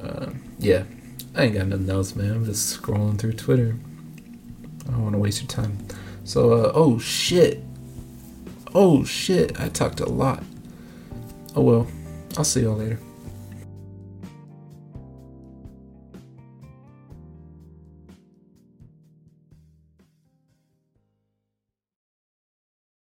Uh, 0.00 0.30
yeah, 0.58 0.84
I 1.34 1.44
ain't 1.44 1.54
got 1.54 1.66
nothing 1.66 1.90
else, 1.90 2.14
man. 2.14 2.30
I'm 2.30 2.44
just 2.44 2.80
scrolling 2.80 3.18
through 3.18 3.34
Twitter. 3.34 3.76
I 4.86 4.92
don't 4.92 5.02
want 5.02 5.14
to 5.14 5.18
waste 5.18 5.40
your 5.40 5.48
time. 5.48 5.78
So, 6.24 6.52
uh, 6.52 6.72
oh 6.74 6.98
shit. 6.98 7.62
Oh 8.74 9.04
shit. 9.04 9.58
I 9.60 9.68
talked 9.68 10.00
a 10.00 10.06
lot. 10.06 10.42
Oh 11.54 11.62
well. 11.62 11.86
I'll 12.36 12.44
see 12.44 12.62
y'all 12.62 12.76
later. 12.76 12.98